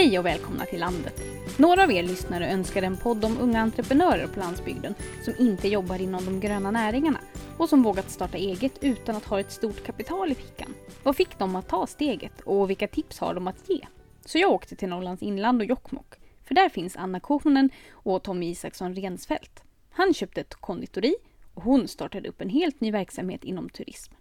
Hej 0.00 0.18
och 0.18 0.26
välkomna 0.26 0.64
till 0.64 0.80
landet! 0.80 1.22
Några 1.58 1.82
av 1.82 1.92
er 1.92 2.02
lyssnare 2.02 2.52
önskar 2.52 2.82
en 2.82 2.96
podd 2.96 3.24
om 3.24 3.38
unga 3.40 3.60
entreprenörer 3.60 4.26
på 4.26 4.40
landsbygden 4.40 4.94
som 5.24 5.34
inte 5.38 5.68
jobbar 5.68 6.00
inom 6.00 6.24
de 6.24 6.40
gröna 6.40 6.70
näringarna 6.70 7.18
och 7.58 7.68
som 7.68 7.82
vågat 7.82 8.10
starta 8.10 8.38
eget 8.38 8.72
utan 8.80 9.16
att 9.16 9.24
ha 9.24 9.40
ett 9.40 9.52
stort 9.52 9.84
kapital 9.84 10.32
i 10.32 10.34
fickan. 10.34 10.74
Vad 11.02 11.16
fick 11.16 11.38
dem 11.38 11.56
att 11.56 11.68
ta 11.68 11.86
steget 11.86 12.40
och 12.40 12.70
vilka 12.70 12.88
tips 12.88 13.18
har 13.18 13.34
de 13.34 13.48
att 13.48 13.68
ge? 13.68 13.86
Så 14.24 14.38
jag 14.38 14.50
åkte 14.50 14.76
till 14.76 14.88
Norrlands 14.88 15.22
inland 15.22 15.60
och 15.60 15.66
Jokkmokk, 15.66 16.14
för 16.44 16.54
där 16.54 16.68
finns 16.68 16.96
Anna 16.96 17.20
Kohonen 17.20 17.70
och 17.90 18.22
Tommy 18.22 18.50
Isaksson 18.50 18.94
Rensfeldt. 18.94 19.62
Han 19.90 20.14
köpte 20.14 20.40
ett 20.40 20.54
konditori 20.54 21.14
och 21.54 21.62
hon 21.62 21.88
startade 21.88 22.28
upp 22.28 22.40
en 22.40 22.50
helt 22.50 22.80
ny 22.80 22.92
verksamhet 22.92 23.44
inom 23.44 23.68
turism. 23.68 24.14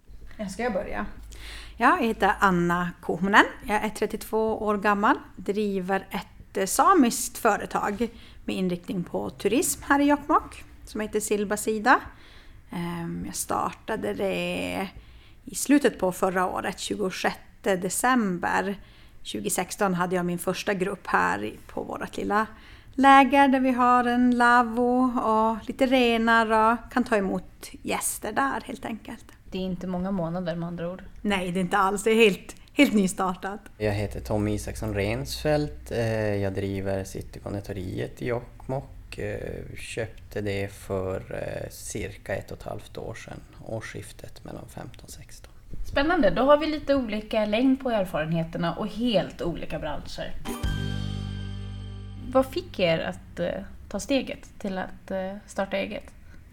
Ska 0.47 0.63
jag 0.63 0.73
börja? 0.73 1.05
Ja, 1.77 1.97
jag 1.99 2.07
heter 2.07 2.33
Anna 2.39 2.91
Kohonen. 3.01 3.45
Jag 3.67 3.83
är 3.83 3.89
32 3.89 4.57
år 4.57 4.77
gammal, 4.77 5.15
driver 5.35 6.07
ett 6.11 6.57
eh, 6.57 6.65
samiskt 6.65 7.37
företag 7.37 8.09
med 8.45 8.55
inriktning 8.55 9.03
på 9.03 9.29
turism 9.29 9.81
här 9.87 9.99
i 9.99 10.03
Jokkmokk 10.03 10.63
som 10.85 11.01
heter 11.01 11.19
Silbasida. 11.19 11.99
Ehm, 12.71 13.23
jag 13.25 13.35
startade 13.35 14.13
det 14.13 14.89
i 15.45 15.55
slutet 15.55 15.99
på 15.99 16.11
förra 16.11 16.47
året, 16.47 16.79
26 16.79 17.35
december 17.61 18.75
2016 19.19 19.93
hade 19.93 20.15
jag 20.15 20.25
min 20.25 20.39
första 20.39 20.73
grupp 20.73 21.07
här 21.07 21.53
på 21.67 21.83
vårt 21.83 22.17
lilla 22.17 22.47
läger 22.93 23.47
där 23.47 23.59
vi 23.59 23.71
har 23.71 24.03
en 24.03 24.37
lavvo 24.37 25.19
och 25.19 25.67
lite 25.67 25.85
renar 25.85 26.71
och 26.71 26.93
kan 26.93 27.03
ta 27.03 27.15
emot 27.15 27.69
gäster 27.81 28.31
där 28.31 28.61
helt 28.65 28.85
enkelt. 28.85 29.38
Det 29.51 29.57
är 29.57 29.61
inte 29.61 29.87
många 29.87 30.11
månader 30.11 30.55
med 30.55 30.67
andra 30.67 30.91
ord. 30.91 31.03
Nej, 31.21 31.51
det 31.51 31.59
är 31.59 31.61
inte 31.61 31.77
alls. 31.77 32.03
Det 32.03 32.11
är 32.11 32.15
helt, 32.15 32.55
helt 32.73 32.93
nystartat. 32.93 33.59
Jag 33.77 33.91
heter 33.91 34.19
Tommy 34.19 34.53
Isaksson 34.53 34.93
Rensfeldt. 34.93 35.91
Eh, 35.91 36.35
jag 36.35 36.53
driver 36.53 37.03
Citykonditoriet 37.03 38.21
i 38.21 38.27
Jokkmokk. 38.27 39.17
Eh, 39.17 39.75
köpte 39.77 40.41
det 40.41 40.71
för 40.71 41.15
eh, 41.33 41.69
cirka 41.69 42.35
ett 42.35 42.51
och 42.51 42.57
ett 42.57 42.63
halvt 42.63 42.97
år 42.97 43.13
sedan, 43.13 43.39
årsskiftet 43.65 44.43
mellan 44.45 44.67
15 44.69 45.03
och 45.03 45.09
16. 45.09 45.53
Spännande, 45.85 46.29
då 46.29 46.41
har 46.41 46.57
vi 46.57 46.65
lite 46.65 46.95
olika 46.95 47.45
längd 47.45 47.79
på 47.79 47.89
erfarenheterna 47.89 48.75
och 48.75 48.87
helt 48.87 49.41
olika 49.41 49.79
branscher. 49.79 50.33
Vad 52.31 52.45
fick 52.45 52.79
er 52.79 52.99
att 52.99 53.39
ta 53.89 53.99
steget 53.99 54.59
till 54.59 54.77
att 54.77 55.11
starta 55.45 55.77
eget? 55.77 56.03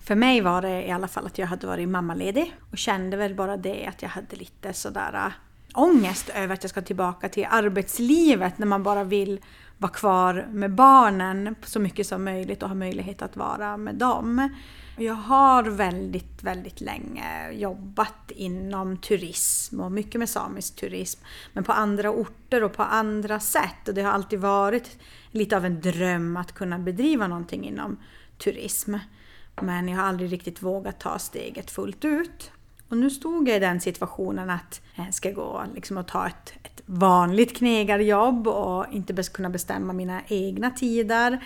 För 0.06 0.14
mig 0.14 0.40
var 0.40 0.62
det 0.62 0.86
i 0.86 0.90
alla 0.90 1.08
fall 1.08 1.26
att 1.26 1.38
jag 1.38 1.46
hade 1.46 1.66
varit 1.66 1.88
mammaledig 1.88 2.56
och 2.70 2.78
kände 2.78 3.16
väl 3.16 3.34
bara 3.34 3.56
det 3.56 3.86
att 3.86 4.02
jag 4.02 4.08
hade 4.08 4.36
lite 4.36 4.72
sådär 4.72 5.14
äh, 5.14 5.32
ångest 5.74 6.28
över 6.34 6.54
att 6.54 6.64
jag 6.64 6.70
ska 6.70 6.82
tillbaka 6.82 7.28
till 7.28 7.46
arbetslivet 7.50 8.58
när 8.58 8.66
man 8.66 8.82
bara 8.82 9.04
vill 9.04 9.40
vara 9.78 9.92
kvar 9.92 10.48
med 10.50 10.74
barnen 10.74 11.54
så 11.62 11.80
mycket 11.80 12.06
som 12.06 12.24
möjligt 12.24 12.62
och 12.62 12.68
ha 12.68 12.74
möjlighet 12.74 13.22
att 13.22 13.36
vara 13.36 13.76
med 13.76 13.94
dem. 13.94 14.48
Jag 14.98 15.14
har 15.14 15.62
väldigt, 15.62 16.42
väldigt 16.42 16.80
länge 16.80 17.52
jobbat 17.52 18.30
inom 18.30 18.96
turism 18.96 19.80
och 19.80 19.92
mycket 19.92 20.18
med 20.18 20.28
samisk 20.28 20.76
turism. 20.76 21.20
Men 21.52 21.64
på 21.64 21.72
andra 21.72 22.10
orter 22.10 22.62
och 22.62 22.72
på 22.72 22.82
andra 22.82 23.40
sätt. 23.40 23.88
Och 23.88 23.94
det 23.94 24.02
har 24.02 24.12
alltid 24.12 24.40
varit 24.40 24.98
lite 25.30 25.56
av 25.56 25.64
en 25.64 25.80
dröm 25.80 26.36
att 26.36 26.52
kunna 26.52 26.78
bedriva 26.78 27.26
någonting 27.26 27.64
inom 27.64 27.96
turism. 28.38 28.94
Men 29.62 29.88
jag 29.88 29.96
har 29.96 30.04
aldrig 30.04 30.32
riktigt 30.32 30.62
vågat 30.62 31.00
ta 31.00 31.18
steget 31.18 31.70
fullt 31.70 32.04
ut. 32.04 32.50
Och 32.88 32.96
nu 32.96 33.10
stod 33.10 33.48
jag 33.48 33.56
i 33.56 33.60
den 33.60 33.80
situationen 33.80 34.50
att 34.50 34.80
jag 34.94 35.14
ska 35.14 35.30
gå 35.30 35.64
liksom 35.74 35.96
och 35.96 36.08
ta 36.08 36.26
ett, 36.26 36.52
ett 36.62 36.82
vanligt 36.86 37.56
knegarjobb 37.56 38.48
och 38.48 38.86
inte 38.92 39.22
kunna 39.22 39.50
bestämma 39.50 39.92
mina 39.92 40.20
egna 40.28 40.70
tider. 40.70 41.44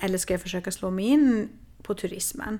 Eller 0.00 0.18
ska 0.18 0.34
jag 0.34 0.40
försöka 0.40 0.70
slå 0.70 0.90
mig 0.90 1.04
in 1.04 1.48
på 1.82 1.94
turismen? 1.94 2.58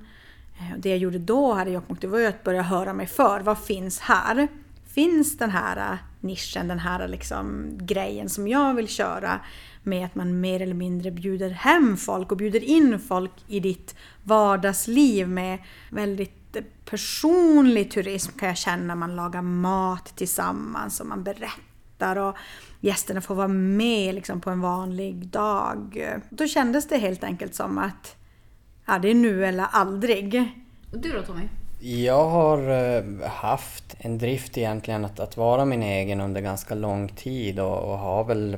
Eh, 0.58 0.78
det 0.78 0.88
jag 0.88 0.98
gjorde 0.98 1.18
då 1.18 1.54
här 1.54 1.66
i 1.66 1.72
Jokkmokk 1.72 2.00
det 2.00 2.06
var 2.06 2.18
ju 2.18 2.26
att 2.26 2.44
börja 2.44 2.62
höra 2.62 2.92
mig 2.92 3.06
för. 3.06 3.40
Vad 3.40 3.58
finns 3.58 4.00
här? 4.00 4.48
Finns 4.86 5.38
den 5.38 5.50
här 5.50 5.92
eh, 5.92 5.98
nischen, 6.20 6.68
den 6.68 6.78
här 6.78 7.08
liksom 7.08 7.70
grejen 7.80 8.28
som 8.28 8.48
jag 8.48 8.74
vill 8.74 8.88
köra 8.88 9.40
med 9.86 10.06
att 10.06 10.14
man 10.14 10.40
mer 10.40 10.62
eller 10.62 10.74
mindre 10.74 11.10
bjuder 11.10 11.50
hem 11.50 11.96
folk 11.96 12.30
och 12.30 12.38
bjuder 12.38 12.64
in 12.64 13.00
folk 13.00 13.32
i 13.48 13.60
ditt 13.60 13.94
vardagsliv 14.22 15.28
med 15.28 15.58
väldigt 15.90 16.56
personlig 16.84 17.90
turism 17.90 18.38
kan 18.38 18.48
jag 18.48 18.56
känna. 18.56 18.94
Man 18.94 19.16
lagar 19.16 19.42
mat 19.42 20.12
tillsammans 20.16 21.00
och 21.00 21.06
man 21.06 21.24
berättar 21.24 22.16
och 22.16 22.36
gästerna 22.80 23.20
får 23.20 23.34
vara 23.34 23.48
med 23.48 24.14
liksom 24.14 24.40
på 24.40 24.50
en 24.50 24.60
vanlig 24.60 25.26
dag. 25.26 26.08
Då 26.30 26.46
kändes 26.46 26.88
det 26.88 26.98
helt 26.98 27.24
enkelt 27.24 27.54
som 27.54 27.78
att 27.78 28.16
ja, 28.86 28.98
det 28.98 29.10
är 29.10 29.14
nu 29.14 29.46
eller 29.46 29.66
aldrig. 29.70 30.34
Och 30.92 30.98
du 30.98 31.12
då 31.12 31.22
Tommy? 31.22 31.48
Jag 31.80 32.28
har 32.28 32.58
eh, 32.70 33.30
haft 33.30 33.96
en 33.98 34.18
drift 34.18 34.58
egentligen 34.58 35.04
att, 35.04 35.20
att 35.20 35.36
vara 35.36 35.64
min 35.64 35.82
egen 35.82 36.20
under 36.20 36.40
ganska 36.40 36.74
lång 36.74 37.08
tid 37.08 37.60
och, 37.60 37.78
och 37.78 37.98
har 37.98 38.24
väl 38.24 38.56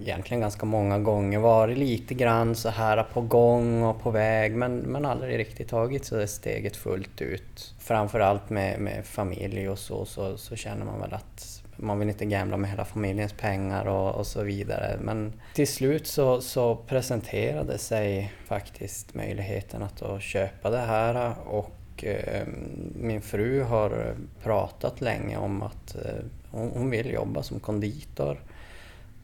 egentligen 0.00 0.40
ganska 0.40 0.66
många 0.66 0.98
gånger 0.98 1.38
varit 1.38 1.78
lite 1.78 2.14
grann 2.14 2.54
så 2.54 2.68
här 2.68 3.02
på 3.02 3.20
gång 3.20 3.82
och 3.82 4.00
på 4.00 4.10
väg 4.10 4.56
men, 4.56 4.76
men 4.76 5.06
aldrig 5.06 5.38
riktigt 5.38 5.68
tagit 5.68 6.04
så 6.04 6.16
det 6.16 6.26
steget 6.26 6.76
fullt 6.76 7.20
ut. 7.20 7.74
Framförallt 7.78 8.50
med, 8.50 8.80
med 8.80 9.06
familj 9.06 9.68
och 9.68 9.78
så, 9.78 10.04
så, 10.04 10.36
så 10.38 10.56
känner 10.56 10.84
man 10.84 11.00
väl 11.00 11.14
att 11.14 11.62
man 11.76 11.98
vill 11.98 12.08
inte 12.08 12.24
gambla 12.24 12.56
med 12.56 12.70
hela 12.70 12.84
familjens 12.84 13.32
pengar 13.32 13.86
och, 13.86 14.14
och 14.14 14.26
så 14.26 14.42
vidare. 14.42 14.98
Men 15.00 15.32
till 15.54 15.68
slut 15.68 16.06
så, 16.06 16.40
så 16.40 16.76
presenterade 16.76 17.78
sig 17.78 18.32
faktiskt 18.46 19.14
möjligheten 19.14 19.82
att 19.82 19.96
då 19.96 20.18
köpa 20.18 20.70
det 20.70 20.78
här 20.78 21.34
och 21.46 22.04
eh, 22.04 22.46
min 22.94 23.22
fru 23.22 23.62
har 23.62 24.14
pratat 24.42 25.00
länge 25.00 25.36
om 25.36 25.62
att 25.62 25.94
eh, 25.94 26.24
hon 26.50 26.90
vill 26.90 27.12
jobba 27.12 27.42
som 27.42 27.60
konditor. 27.60 28.40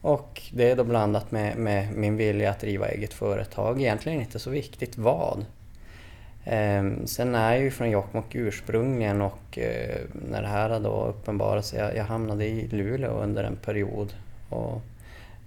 Och 0.02 0.42
det 0.52 0.70
är 0.70 0.76
då 0.76 0.84
blandat 0.84 1.30
med, 1.30 1.56
med, 1.56 1.92
min 1.92 2.16
vilja 2.16 2.50
att 2.50 2.60
driva 2.60 2.88
eget 2.88 3.14
företag. 3.14 3.80
Egentligen 3.80 4.20
inte 4.20 4.38
så 4.38 4.50
viktigt 4.50 4.98
vad. 4.98 5.44
Eh, 6.44 6.84
sen 7.04 7.34
är 7.34 7.52
jag 7.52 7.62
ju 7.62 7.70
från 7.70 7.90
Jokkmokk 7.90 8.34
ursprungligen 8.34 9.22
och 9.22 9.58
eh, 9.58 10.00
när 10.12 10.42
det 10.42 10.48
här 10.48 10.80
då 10.80 11.06
uppenbarade 11.06 11.62
sig, 11.62 11.78
jag, 11.78 11.96
jag 11.96 12.04
hamnade 12.04 12.44
i 12.44 12.68
Luleå 12.68 13.10
under 13.10 13.44
en 13.44 13.56
period. 13.56 14.14
Och 14.48 14.80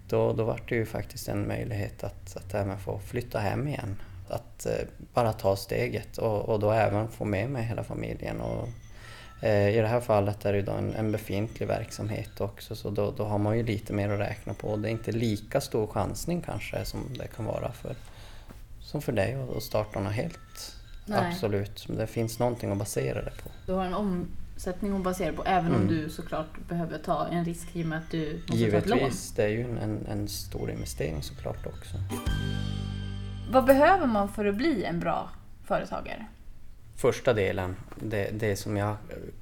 då, 0.10 0.34
då 0.34 0.44
var 0.44 0.60
det 0.70 0.76
ju 0.76 0.86
faktiskt 0.86 1.30
en 1.30 1.48
möjlighet 1.48 2.04
att, 2.04 2.38
att 2.38 2.54
även 2.54 2.78
få 2.78 3.00
flytta 3.00 3.40
hem 3.40 3.68
igen. 3.68 3.96
Att 4.30 4.66
eh, 4.66 4.88
bara 5.14 5.34
ta 5.34 5.56
steget 5.56 6.18
och, 6.18 6.50
och 6.50 6.60
då 6.60 6.72
även 6.72 7.08
få 7.08 7.26
med 7.26 7.50
mig 7.50 7.64
hela 7.64 7.84
familjen. 7.84 8.42
Och, 8.42 8.68
i 9.42 9.82
det 9.82 9.88
här 9.88 10.02
fallet 10.02 10.46
är 10.46 10.54
det 10.54 10.62
då 10.62 10.72
en, 10.72 10.94
en 10.94 11.12
befintlig 11.12 11.68
verksamhet 11.68 12.42
också 12.42 12.76
så 12.76 12.90
då, 12.90 13.12
då 13.12 13.24
har 13.24 13.38
man 13.38 13.58
ju 13.58 13.64
lite 13.64 13.94
mer 13.94 14.10
att 14.10 14.20
räkna 14.20 14.54
på. 14.54 14.76
Det 14.76 14.90
är 14.90 14.92
inte 14.92 15.12
lika 15.12 15.62
stor 15.62 15.88
chansning 15.88 16.42
kanske 16.42 16.86
som 16.86 17.00
det 17.18 17.28
kan 17.28 17.46
vara 17.46 17.72
för, 17.72 17.96
som 18.80 19.02
för 19.02 19.12
dig 19.12 19.38
att 19.58 19.64
starta 19.64 20.00
något 20.00 20.14
helt. 20.14 20.76
Nej. 21.06 21.32
Absolut, 21.32 21.88
det 21.90 22.08
finns 22.08 22.40
någonting 22.40 22.72
att 22.72 22.78
basera 22.78 23.22
det 23.22 23.32
på. 23.44 23.50
Du 23.66 23.74
har 23.74 23.86
en 23.86 23.94
omsättning 23.94 24.96
att 24.96 25.04
basera 25.04 25.34
på 25.34 25.44
även 25.46 25.66
mm. 25.66 25.82
om 25.82 25.88
du 25.88 26.10
såklart 26.10 26.68
behöver 26.68 26.98
ta 26.98 27.28
en 27.28 27.46
risk 27.46 27.68
i 27.74 27.84
och 27.84 27.88
med 27.88 27.98
att 27.98 28.12
du 28.12 28.42
måste 28.48 28.58
Givetvis, 28.58 28.90
ta 28.90 28.96
ett 28.96 29.02
lån. 29.02 29.12
det 29.36 29.44
är 29.44 29.48
ju 29.48 29.80
en, 29.80 30.06
en 30.10 30.28
stor 30.28 30.72
investering 30.72 31.24
såklart 31.24 31.66
också. 31.66 31.98
Vad 33.52 33.66
behöver 33.66 34.08
man 34.08 34.30
för 34.30 34.46
att 34.46 34.56
bli 34.56 34.84
en 34.84 35.00
bra 35.00 35.30
företagare? 35.64 36.26
Första 36.96 37.34
delen, 37.34 37.76
det, 37.96 38.30
det 38.34 38.56
som 38.56 38.78
jag 38.78 38.96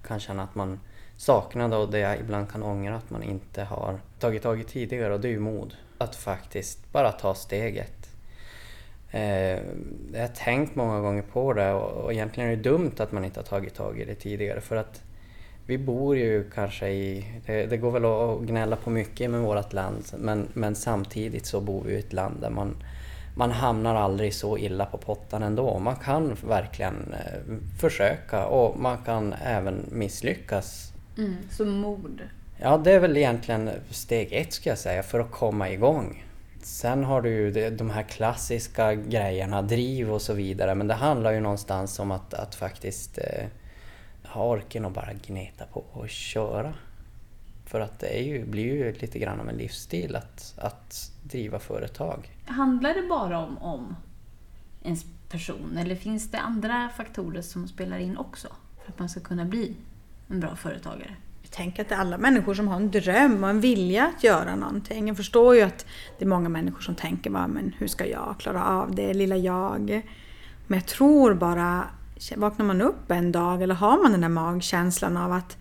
kan 0.08 0.20
känna 0.20 0.44
att 0.44 0.56
man 0.56 0.80
saknade 1.18 1.76
och 1.76 1.92
det 1.92 2.00
jag 2.00 2.20
ibland 2.20 2.52
kan 2.52 2.64
ångra 2.64 2.96
att 2.96 3.10
man 3.10 3.24
inte 3.24 3.64
har 3.64 4.00
tagit 4.20 4.44
tag 4.44 4.60
i 4.60 4.64
tidigare 4.64 5.14
och 5.14 5.20
det 5.20 5.28
är 5.28 5.32
ju 5.32 5.40
mod. 5.40 5.76
Att 5.98 6.16
faktiskt 6.16 6.92
bara 6.92 7.12
ta 7.12 7.36
steget. 7.36 8.10
Eh, 9.12 9.60
jag 10.14 10.22
har 10.22 10.36
tänkt 10.36 10.76
många 10.76 11.00
gånger 11.00 11.22
på 11.22 11.54
det 11.54 11.74
och, 11.74 12.04
och 12.04 12.14
egentligen 12.14 12.50
är 12.50 12.56
det 12.56 12.62
dumt 12.62 12.92
att 12.98 13.12
man 13.12 13.26
inte 13.26 13.40
har 13.40 13.46
tagit 13.46 13.74
tag 13.74 14.00
i 14.00 14.06
det 14.06 14.16
tidigare 14.16 14.62
för 14.62 14.76
att 14.76 15.02
vi 15.66 15.78
bor 15.78 16.18
ju 16.18 16.50
kanske 16.50 16.90
i, 16.90 17.26
det, 17.46 17.66
det 17.66 17.78
går 17.78 17.92
väl 17.92 18.06
att 18.06 18.48
gnälla 18.48 18.76
på 18.76 18.90
mycket 18.90 19.32
med 19.32 19.42
vårt 19.42 19.74
land 19.74 20.04
men, 20.18 20.48
men 20.54 20.76
samtidigt 20.76 21.46
så 21.46 21.62
bor 21.62 21.84
vi 21.84 21.94
i 21.94 22.00
ett 22.00 22.14
land 22.14 22.42
där 22.42 22.50
man 22.50 22.76
man 23.36 23.52
hamnar 23.52 23.96
aldrig 23.96 24.34
så 24.34 24.58
illa 24.58 24.86
på 24.86 24.98
pottan 24.98 25.44
ändå. 25.44 25.80
Man 25.80 25.96
kan 25.96 26.38
verkligen 26.44 27.14
eh, 27.14 27.56
försöka 27.80 28.46
och 28.46 28.80
man 28.80 28.98
kan 28.98 29.34
även 29.34 29.86
misslyckas. 29.92 30.94
Mm, 31.18 31.36
så 31.52 31.66
mod? 31.66 32.22
Ja, 32.58 32.78
det 32.78 32.92
är 32.92 33.00
väl 33.00 33.18
egentligen 33.18 33.70
steg 33.90 34.34
ett 34.34 34.54
ska 34.54 34.70
jag 34.70 34.78
säga 34.78 35.04
för 35.04 35.20
att 35.20 35.32
komma 35.32 35.70
igång. 35.70 36.24
Sen 36.62 37.04
har 37.04 37.22
du 37.22 37.30
ju 37.30 37.70
de 37.70 37.90
här 37.90 38.04
klassiska 38.04 38.94
grejerna, 38.94 39.62
driv 39.62 40.12
och 40.12 40.22
så 40.22 40.34
vidare, 40.34 40.76
men 40.76 40.88
det 40.88 40.94
handlar 40.94 41.32
ju 41.32 41.40
någonstans 41.40 42.00
om 42.00 42.12
att, 42.12 42.34
att 42.34 42.56
faktiskt 42.56 43.18
eh, 43.18 43.46
ha 44.24 44.46
orken 44.46 44.86
och 44.86 44.92
bara 44.92 45.14
gneta 45.14 45.66
på 45.66 45.84
och 45.92 46.10
köra. 46.10 46.74
För 47.74 47.80
att 47.80 48.00
det 48.00 48.20
är 48.20 48.24
ju, 48.24 48.46
blir 48.46 48.64
ju 48.64 48.94
lite 48.94 49.20
grann 49.20 49.40
av 49.40 49.50
en 49.50 49.56
livsstil 49.56 50.16
att, 50.16 50.54
att 50.58 51.12
driva 51.24 51.60
företag. 51.60 52.30
Handlar 52.46 52.94
det 52.94 53.08
bara 53.10 53.40
om, 53.40 53.58
om 53.58 53.96
ens 54.84 55.06
person 55.30 55.78
eller 55.78 55.96
finns 55.96 56.31
det 56.31 56.40
andra 56.40 56.90
faktorer 56.98 57.42
som 57.42 57.68
spelar 57.68 57.98
in 57.98 58.18
också 58.18 58.48
för 58.84 58.92
att 58.92 59.00
man 59.00 59.10
ska 59.10 59.20
kunna 59.20 59.46
bli 59.46 59.75
en 60.28 60.40
bra 60.40 60.56
företagare? 60.56 61.16
Jag 61.42 61.52
tänker 61.52 61.81
att 61.81 61.90
det 61.90 61.96
är 61.96 62.00
alla 62.00 62.18
människor 62.18 62.54
som 62.54 62.68
har 62.68 62.75
en 62.75 62.92
dröm 62.92 63.44
och 63.44 63.50
en 63.50 63.62
vilja 63.62 64.12
att 64.18 64.24
göra 64.24 64.56
någonting. 64.56 65.08
Jag 65.08 65.18
förstår 65.18 65.56
ju 65.56 65.62
att 65.62 65.86
det 66.18 66.25
är 66.25 66.30
många 66.30 66.50
människor 66.50 66.81
som 66.81 66.96
tänker 66.96 67.30
bara, 67.30 67.48
men 67.48 67.75
hur 67.78 67.88
ska 67.88 68.06
jag 68.06 68.36
klara 68.40 68.66
av 68.66 68.96
det 68.96 69.14
lilla 69.14 69.38
jag? 69.38 70.02
Men 70.68 70.80
jag 70.80 70.86
tror 70.86 71.34
bara, 71.34 71.88
vaknar 72.36 72.66
man 72.66 72.81
upp 72.81 73.12
en 73.12 73.31
dag 73.31 73.62
eller 73.62 73.75
har 73.75 74.04
man 74.04 74.12
den 74.12 74.22
där 74.22 74.30
magkänslan 74.30 75.18
av 75.18 75.31
att 75.31 75.58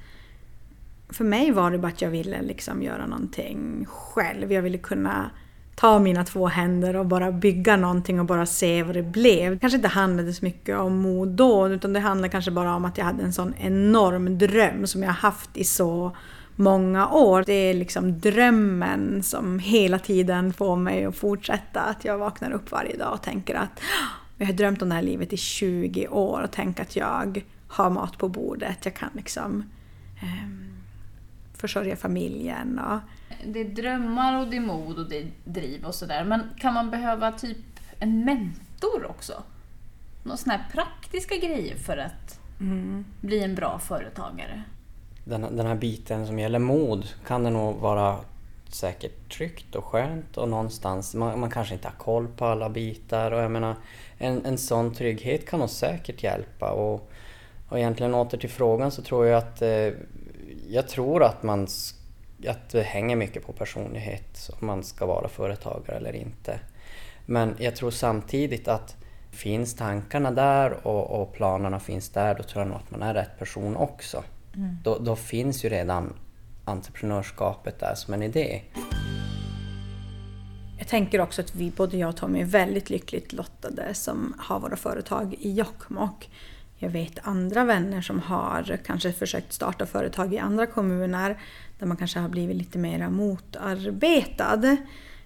för 1.12 1.24
mig 1.24 1.50
var 1.50 1.70
det 1.70 1.78
bara 1.78 1.88
att 1.88 2.02
jag 2.02 2.10
ville 2.10 2.42
liksom 2.42 2.82
göra 2.82 3.06
någonting 3.06 3.86
själv. 3.88 4.52
Jag 4.52 4.62
ville 4.62 4.78
kunna 4.78 5.30
ta 5.74 5.98
mina 5.98 6.24
två 6.24 6.46
händer 6.46 6.96
och 6.96 7.06
bara 7.06 7.32
bygga 7.32 7.76
någonting 7.76 8.20
och 8.20 8.26
bara 8.26 8.46
se 8.46 8.82
vad 8.82 8.94
det 8.94 9.02
blev. 9.02 9.58
kanske 9.58 9.76
inte 9.76 9.88
handlade 9.88 10.32
så 10.32 10.44
mycket 10.44 10.78
om 10.78 10.96
mod 10.96 11.28
då, 11.28 11.68
utan 11.68 11.92
det 11.92 12.00
handlade 12.00 12.28
kanske 12.28 12.50
bara 12.50 12.74
om 12.74 12.84
att 12.84 12.98
jag 12.98 13.04
hade 13.04 13.22
en 13.22 13.32
sån 13.32 13.54
enorm 13.58 14.38
dröm 14.38 14.86
som 14.86 15.02
jag 15.02 15.12
haft 15.12 15.56
i 15.56 15.64
så 15.64 16.16
många 16.56 17.08
år. 17.08 17.44
Det 17.46 17.52
är 17.52 17.74
liksom 17.74 18.20
drömmen 18.20 19.22
som 19.22 19.58
hela 19.58 19.98
tiden 19.98 20.52
får 20.52 20.76
mig 20.76 21.04
att 21.04 21.16
fortsätta. 21.16 21.80
Att 21.80 22.04
jag 22.04 22.18
vaknar 22.18 22.50
upp 22.50 22.70
varje 22.70 22.96
dag 22.96 23.12
och 23.12 23.22
tänker 23.22 23.54
att 23.54 23.80
jag 24.36 24.46
har 24.46 24.52
drömt 24.52 24.82
om 24.82 24.88
det 24.88 24.94
här 24.94 25.02
livet 25.02 25.32
i 25.32 25.36
20 25.36 26.08
år 26.08 26.42
och 26.42 26.50
tänker 26.50 26.82
att 26.82 26.96
jag 26.96 27.42
har 27.68 27.90
mat 27.90 28.18
på 28.18 28.28
bordet. 28.28 28.78
Jag 28.84 28.94
kan 28.94 29.10
liksom 29.12 29.64
eh, 30.22 30.61
försörja 31.62 31.96
familjen. 31.96 32.78
Och, 32.78 32.98
det 33.46 33.60
är 33.60 33.64
drömmar 33.64 34.40
och 34.40 34.48
det 34.48 34.56
är 34.56 34.60
mod 34.60 34.98
och 34.98 35.08
det 35.08 35.18
är 35.18 35.26
driv 35.44 35.84
och 35.84 35.94
sådär. 35.94 36.24
Men 36.24 36.50
kan 36.58 36.74
man 36.74 36.90
behöva 36.90 37.32
typ 37.32 37.58
en 37.98 38.24
mentor 38.24 39.06
också? 39.08 39.42
Några 40.22 40.36
sådana 40.36 40.62
här 40.62 40.70
praktiska 40.72 41.36
grejer 41.36 41.76
för 41.76 41.96
att 41.96 42.40
mm. 42.60 43.04
bli 43.20 43.44
en 43.44 43.54
bra 43.54 43.78
företagare? 43.78 44.62
Den, 45.24 45.56
den 45.56 45.66
här 45.66 45.74
biten 45.74 46.26
som 46.26 46.38
gäller 46.38 46.58
mod 46.58 47.08
kan 47.26 47.44
det 47.44 47.50
nog 47.50 47.76
vara 47.76 48.18
säkert 48.68 49.32
tryggt 49.36 49.74
och 49.74 49.84
skönt 49.84 50.36
och 50.36 50.48
någonstans, 50.48 51.14
man, 51.14 51.40
man, 51.40 51.50
kanske 51.50 51.74
inte 51.74 51.88
har 51.88 51.94
koll 51.94 52.28
på 52.28 52.44
alla 52.44 52.68
bitar 52.68 53.32
och 53.32 53.42
jag 53.42 53.50
menar 53.50 53.76
en, 54.18 54.46
en 54.46 54.58
sån 54.58 54.94
trygghet 54.94 55.46
kan 55.48 55.60
nog 55.60 55.70
säkert 55.70 56.22
hjälpa 56.22 56.70
och, 56.70 57.10
och 57.68 57.78
egentligen 57.78 58.14
åter 58.14 58.38
till 58.38 58.50
frågan 58.50 58.90
så 58.90 59.02
tror 59.02 59.26
jag 59.26 59.38
att 59.38 59.62
eh, 59.62 59.88
jag 60.68 60.88
tror 60.88 61.22
att 61.22 61.42
man 61.42 61.68
att 62.48 62.68
det 62.68 62.82
hänger 62.82 63.16
mycket 63.16 63.46
på 63.46 63.52
personlighet 63.52 64.50
om 64.60 64.66
man 64.66 64.82
ska 64.82 65.06
vara 65.06 65.28
företagare 65.28 65.96
eller 65.96 66.12
inte. 66.12 66.60
Men 67.26 67.56
jag 67.58 67.76
tror 67.76 67.90
samtidigt 67.90 68.68
att 68.68 68.96
finns 69.30 69.76
tankarna 69.76 70.30
där 70.30 70.86
och, 70.86 71.22
och 71.22 71.32
planerna 71.32 71.80
finns 71.80 72.08
där, 72.08 72.34
då 72.34 72.42
tror 72.42 72.62
jag 72.64 72.68
nog 72.68 72.76
att 72.76 72.90
man 72.90 73.02
är 73.02 73.14
rätt 73.14 73.38
person 73.38 73.76
också. 73.76 74.24
Mm. 74.56 74.76
Då, 74.84 74.98
då, 74.98 75.16
finns 75.16 75.64
ju 75.64 75.68
redan 75.68 76.12
entreprenörskapet 76.64 77.80
där 77.80 77.94
som 77.94 78.14
en 78.14 78.22
idé. 78.22 78.62
Jag 80.78 80.88
tänker 80.88 81.20
också 81.20 81.42
att 81.42 81.54
vi, 81.54 81.70
både 81.70 81.96
jag 81.96 82.08
och 82.08 82.16
Tommy, 82.16 82.40
är 82.40 82.44
väldigt 82.44 82.90
lyckligt 82.90 83.32
lottade 83.32 83.94
som 83.94 84.34
har 84.38 84.60
våra 84.60 84.76
företag 84.76 85.34
i 85.38 85.52
Jokkmokk. 85.52 86.30
Jag 86.82 86.90
vet 86.90 87.18
andra 87.22 87.64
vänner 87.64 88.00
som 88.00 88.20
har 88.20 88.78
kanske 88.86 89.12
försökt 89.12 89.52
starta 89.52 89.86
företag 89.86 90.34
i 90.34 90.38
andra 90.38 90.66
kommuner 90.66 91.38
där 91.78 91.86
man 91.86 91.96
kanske 91.96 92.18
har 92.18 92.28
blivit 92.28 92.56
lite 92.56 92.78
mer 92.78 93.08
motarbetad. 93.08 94.76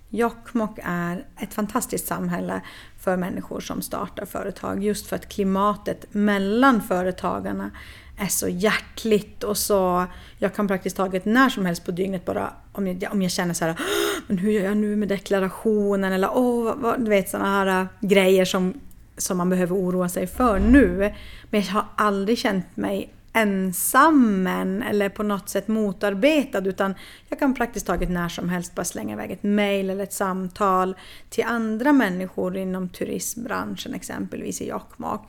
Jokkmokk 0.09 0.79
är 0.83 1.25
ett 1.41 1.55
fantastiskt 1.55 2.07
samhälle 2.07 2.61
för 2.99 3.17
människor 3.17 3.61
som 3.61 3.83
startar 3.83 4.27
företag 4.27 4.85
just 4.85 5.07
för 5.07 5.17
att 5.17 5.29
klimatet 5.29 6.15
mellan 6.15 6.83
företagarna 6.83 7.71
är 8.19 8.27
så 8.27 8.49
hjärtligt 8.49 9.45
och 9.45 9.57
så... 9.57 10.07
Jag 10.39 10.55
kan 10.55 10.69
praktiskt 10.69 10.97
taget 10.97 11.25
när 11.25 11.49
som 11.49 11.67
helst 11.67 11.85
på 11.85 11.91
dygnet 11.91 12.25
bara 12.25 12.53
om 12.73 12.87
jag, 12.87 13.13
om 13.13 13.23
jag 13.23 13.31
känner 13.31 13.55
så 13.55 13.65
här 13.65 13.81
men 14.27 14.39
hur 14.39 14.51
gör 14.51 14.65
jag 14.65 14.77
nu 14.77 14.97
med 14.97 15.09
deklarationen 15.09 16.13
eller 16.13 16.31
åh, 16.35 16.75
vad, 16.77 17.05
du 17.05 17.11
vet 17.11 17.29
sådana 17.29 17.49
här 17.49 17.81
äh, 17.81 17.87
grejer 18.01 18.45
som, 18.45 18.81
som 19.17 19.39
man 19.39 19.51
behöver 19.51 19.77
oroa 19.77 20.09
sig 20.09 20.27
för 20.27 20.59
nu. 20.59 21.15
Men 21.51 21.61
jag 21.61 21.73
har 21.73 21.85
aldrig 21.97 22.39
känt 22.39 22.77
mig 22.77 23.13
ensam 23.37 24.47
eller 24.47 25.09
på 25.09 25.23
något 25.23 25.49
sätt 25.49 25.69
motarbetad 25.69 26.69
utan 26.69 26.95
jag 27.29 27.39
kan 27.39 27.55
praktiskt 27.55 27.87
taget 27.87 28.11
när 28.11 28.29
som 28.29 28.49
helst 28.49 28.75
bara 28.75 28.85
slänga 28.85 29.13
iväg 29.15 29.31
ett 29.31 29.43
mail 29.43 29.91
eller 29.91 30.05
ett 30.05 30.13
samtal 30.13 30.97
till 31.29 31.45
andra 31.45 31.93
människor 31.93 32.57
inom 32.57 32.89
turismbranschen 32.89 33.95
exempelvis 33.95 34.61
i 34.61 34.69
Jokkmokk. 34.69 35.21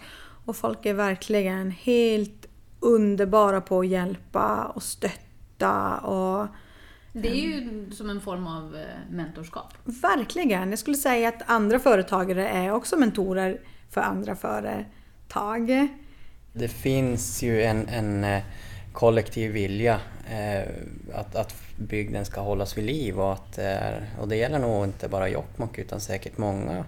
Och 0.46 0.56
folk 0.56 0.86
är 0.86 0.94
verkligen 0.94 1.72
helt 1.72 2.46
underbara 2.80 3.62
på 3.62 3.80
att 3.80 3.88
hjälpa 3.88 4.66
och 4.66 4.84
stötta 4.84 5.98
och 5.98 6.48
det 7.22 7.30
är 7.30 7.36
ju 7.36 7.92
som 7.92 8.10
en 8.10 8.22
form 8.22 8.48
av 8.48 8.76
eh, 8.76 8.82
mentorskap. 9.12 9.74
Verkligen! 9.84 10.70
Jag 10.70 10.80
skulle 10.80 10.98
säga 10.98 11.30
att 11.30 11.42
andra 11.46 11.80
företagare 11.80 12.48
är 12.48 12.72
också 12.72 12.98
mentorer 12.98 13.62
för 13.90 14.02
andra 14.02 14.36
företag. 14.36 15.88
Det 16.54 16.68
finns 16.68 17.44
ju 17.44 17.64
en, 17.64 17.88
en 17.88 18.24
eh, 18.24 18.44
kollektiv 18.98 19.52
vilja 19.52 20.00
eh, 20.30 20.68
att, 21.14 21.36
att 21.36 21.56
bygden 21.78 22.26
ska 22.26 22.42
hållas 22.42 22.78
vid 22.78 22.86
liv 22.86 23.20
och, 23.20 23.34
att, 23.34 23.58
eh, 23.58 24.20
och 24.20 24.28
det 24.28 24.36
gäller 24.36 24.60
nog 24.60 24.86
inte 24.86 25.10
bara 25.10 25.30
Jokkmokk 25.30 25.78
utan 25.78 26.00
säkert 26.00 26.38
många 26.38 26.86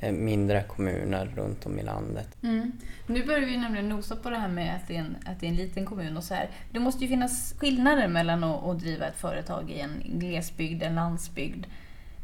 eh, 0.00 0.12
mindre 0.12 0.62
kommuner 0.62 1.32
runt 1.36 1.66
om 1.66 1.78
i 1.78 1.82
landet. 1.82 2.28
Mm. 2.42 2.72
Nu 3.06 3.26
börjar 3.26 3.46
vi 3.46 3.56
nämligen 3.56 3.88
nosa 3.88 4.16
på 4.16 4.30
det 4.30 4.36
här 4.36 4.48
med 4.48 4.76
att 4.76 4.88
det, 4.88 4.96
är 4.96 5.00
en, 5.00 5.16
att 5.26 5.40
det 5.40 5.46
är 5.46 5.50
en 5.50 5.56
liten 5.56 5.86
kommun 5.86 6.16
och 6.16 6.24
så 6.24 6.34
här. 6.34 6.50
Det 6.72 6.80
måste 6.80 7.04
ju 7.04 7.08
finnas 7.08 7.54
skillnader 7.58 8.08
mellan 8.08 8.44
att, 8.44 8.64
att 8.64 8.78
driva 8.78 9.06
ett 9.06 9.16
företag 9.16 9.70
i 9.70 9.80
en 9.80 10.02
glesbygd, 10.04 10.82
en 10.82 10.94
landsbygd, 10.94 11.66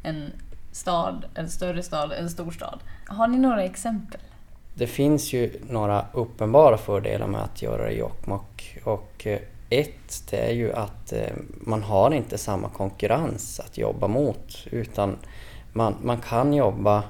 en 0.02 0.32
stad, 0.76 1.24
en 1.34 1.50
större 1.50 1.82
stad, 1.82 2.12
en 2.12 2.30
storstad. 2.30 2.78
Har 3.06 3.28
ni 3.28 3.38
några 3.38 3.64
exempel? 3.64 4.20
Det 4.74 4.86
finns 4.86 5.32
ju 5.32 5.60
några 5.68 6.06
uppenbara 6.12 6.78
fördelar 6.78 7.26
med 7.26 7.42
att 7.42 7.62
göra 7.62 7.84
det 7.84 7.90
i 7.90 7.98
Jokkmokk. 7.98 8.78
Och 8.84 9.26
eh, 9.26 9.38
ett, 9.70 10.22
det 10.30 10.36
är 10.36 10.52
ju 10.52 10.72
att 10.72 11.12
eh, 11.12 11.32
man 11.60 11.82
har 11.82 12.10
inte 12.10 12.38
samma 12.38 12.68
konkurrens 12.68 13.60
att 13.60 13.78
jobba 13.78 14.08
mot 14.08 14.66
utan 14.70 15.16
man, 15.72 15.94
man 16.02 16.18
kan 16.18 16.54
jobba 16.54 17.02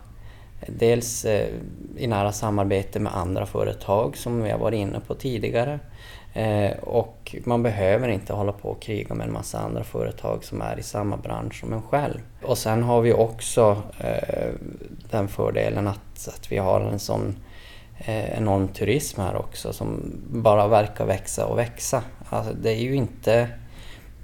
dels 0.68 1.24
eh, 1.24 1.48
i 1.96 2.06
nära 2.06 2.32
samarbete 2.32 3.00
med 3.00 3.16
andra 3.16 3.46
företag 3.46 4.16
som 4.16 4.42
vi 4.42 4.50
har 4.50 4.58
varit 4.58 4.78
inne 4.78 5.00
på 5.00 5.14
tidigare. 5.14 5.80
Och 6.80 7.36
man 7.44 7.62
behöver 7.62 8.08
inte 8.08 8.32
hålla 8.32 8.52
på 8.52 8.68
och 8.68 8.82
kriga 8.82 9.14
med 9.14 9.26
en 9.26 9.32
massa 9.32 9.58
andra 9.58 9.84
företag 9.84 10.44
som 10.44 10.62
är 10.62 10.78
i 10.78 10.82
samma 10.82 11.16
bransch 11.16 11.60
som 11.60 11.72
en 11.72 11.82
själv. 11.82 12.20
Och 12.42 12.58
sen 12.58 12.82
har 12.82 13.00
vi 13.00 13.12
också 13.12 13.82
den 15.10 15.28
fördelen 15.28 15.88
att, 15.88 16.28
att 16.28 16.52
vi 16.52 16.58
har 16.58 16.80
en 16.80 16.98
sån 16.98 17.36
eh, 17.98 18.38
enorm 18.38 18.68
turism 18.68 19.20
här 19.20 19.36
också 19.36 19.72
som 19.72 20.12
bara 20.28 20.68
verkar 20.68 21.06
växa 21.06 21.46
och 21.46 21.58
växa. 21.58 22.02
Alltså, 22.28 22.52
det 22.52 22.70
är 22.70 22.80
ju 22.80 22.94
inte, 22.94 23.48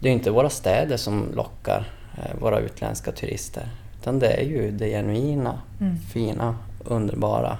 det 0.00 0.08
är 0.08 0.12
inte 0.12 0.30
våra 0.30 0.50
städer 0.50 0.96
som 0.96 1.32
lockar 1.34 1.92
eh, 2.18 2.40
våra 2.40 2.58
utländska 2.58 3.12
turister 3.12 3.68
utan 4.02 4.18
det 4.18 4.32
är 4.32 4.44
ju 4.44 4.70
det 4.70 4.88
genuina, 4.88 5.60
mm. 5.80 5.98
fina, 5.98 6.56
underbara 6.84 7.58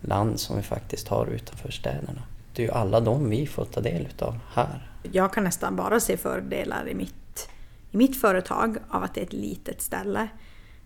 land 0.00 0.40
som 0.40 0.56
vi 0.56 0.62
faktiskt 0.62 1.08
har 1.08 1.26
utanför 1.26 1.70
städerna. 1.70 2.22
Det 2.54 2.62
är 2.62 2.66
ju 2.66 2.72
alla 2.72 3.00
de 3.00 3.30
vi 3.30 3.46
får 3.46 3.64
ta 3.64 3.80
del 3.80 4.06
utav 4.06 4.38
här. 4.52 4.90
Jag 5.12 5.32
kan 5.32 5.44
nästan 5.44 5.76
bara 5.76 6.00
se 6.00 6.16
fördelar 6.16 6.88
i 6.88 6.94
mitt, 6.94 7.48
i 7.90 7.96
mitt 7.96 8.20
företag 8.20 8.76
av 8.88 9.02
att 9.02 9.14
det 9.14 9.20
är 9.20 9.24
ett 9.24 9.32
litet 9.32 9.82
ställe. 9.82 10.28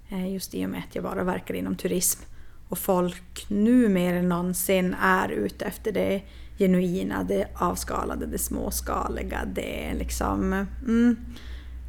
Eh, 0.08 0.32
just 0.32 0.54
i 0.54 0.66
och 0.66 0.70
med 0.70 0.82
att 0.88 0.94
jag 0.94 1.04
bara 1.04 1.24
verkar 1.24 1.54
inom 1.54 1.76
turism. 1.76 2.22
Och 2.68 2.78
folk 2.78 3.46
nu 3.48 3.88
mer 3.88 4.14
än 4.14 4.28
någonsin 4.28 4.96
är 5.02 5.28
ute 5.28 5.64
efter 5.64 5.92
det 5.92 6.22
genuina, 6.58 7.24
det 7.24 7.48
avskalade, 7.54 8.26
det 8.26 8.38
småskaliga. 8.38 9.44
Det 9.54 9.94
liksom... 9.94 10.52
Mm. 10.86 11.16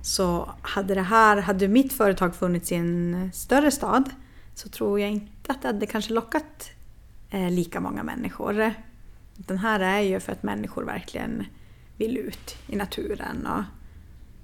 Så 0.03 0.49
hade 0.61 0.95
det 0.95 1.01
här, 1.01 1.37
hade 1.37 1.67
mitt 1.67 1.93
företag 1.93 2.35
funnits 2.35 2.71
i 2.71 2.75
en 2.75 3.31
större 3.33 3.71
stad 3.71 4.09
så 4.55 4.69
tror 4.69 4.99
jag 4.99 5.11
inte 5.11 5.51
att 5.51 5.61
det 5.61 5.67
hade 5.67 5.85
kanske 5.85 6.13
lockat 6.13 6.69
eh, 7.29 7.51
lika 7.51 7.79
många 7.79 8.03
människor. 8.03 8.73
Den 9.47 9.57
här 9.57 9.79
är 9.79 9.99
ju 9.99 10.19
för 10.19 10.31
att 10.31 10.43
människor 10.43 10.83
verkligen 10.83 11.45
vill 11.97 12.17
ut 12.17 12.55
i 12.67 12.75
naturen 12.75 13.47
och 13.47 13.63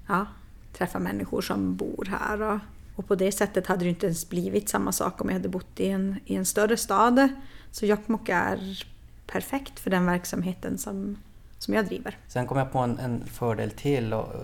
ja, 0.08 0.26
träffa 0.72 0.98
människor 0.98 1.40
som 1.40 1.76
bor 1.76 2.08
här. 2.10 2.42
Och 2.42 2.58
och 2.96 3.08
på 3.08 3.14
det 3.14 3.32
sättet 3.32 3.66
hade 3.66 3.84
det 3.84 3.88
inte 3.88 4.06
ens 4.06 4.28
blivit 4.28 4.68
samma 4.68 4.92
sak 4.92 5.20
om 5.20 5.28
jag 5.28 5.34
hade 5.34 5.48
bott 5.48 5.80
i 5.80 5.88
en, 5.88 6.16
i 6.24 6.34
en 6.36 6.46
större 6.46 6.76
stad. 6.76 7.28
Så 7.70 7.86
Jokkmokk 7.86 8.28
är 8.28 8.84
perfekt 9.26 9.80
för 9.80 9.90
den 9.90 10.06
verksamheten 10.06 10.78
som, 10.78 11.16
som 11.58 11.74
jag 11.74 11.86
driver. 11.86 12.18
Sen 12.28 12.46
kom 12.46 12.58
jag 12.58 12.72
på 12.72 12.78
en, 12.78 12.98
en 12.98 13.24
fördel 13.24 13.70
till. 13.70 14.12
Och 14.12 14.34
eh, 14.34 14.40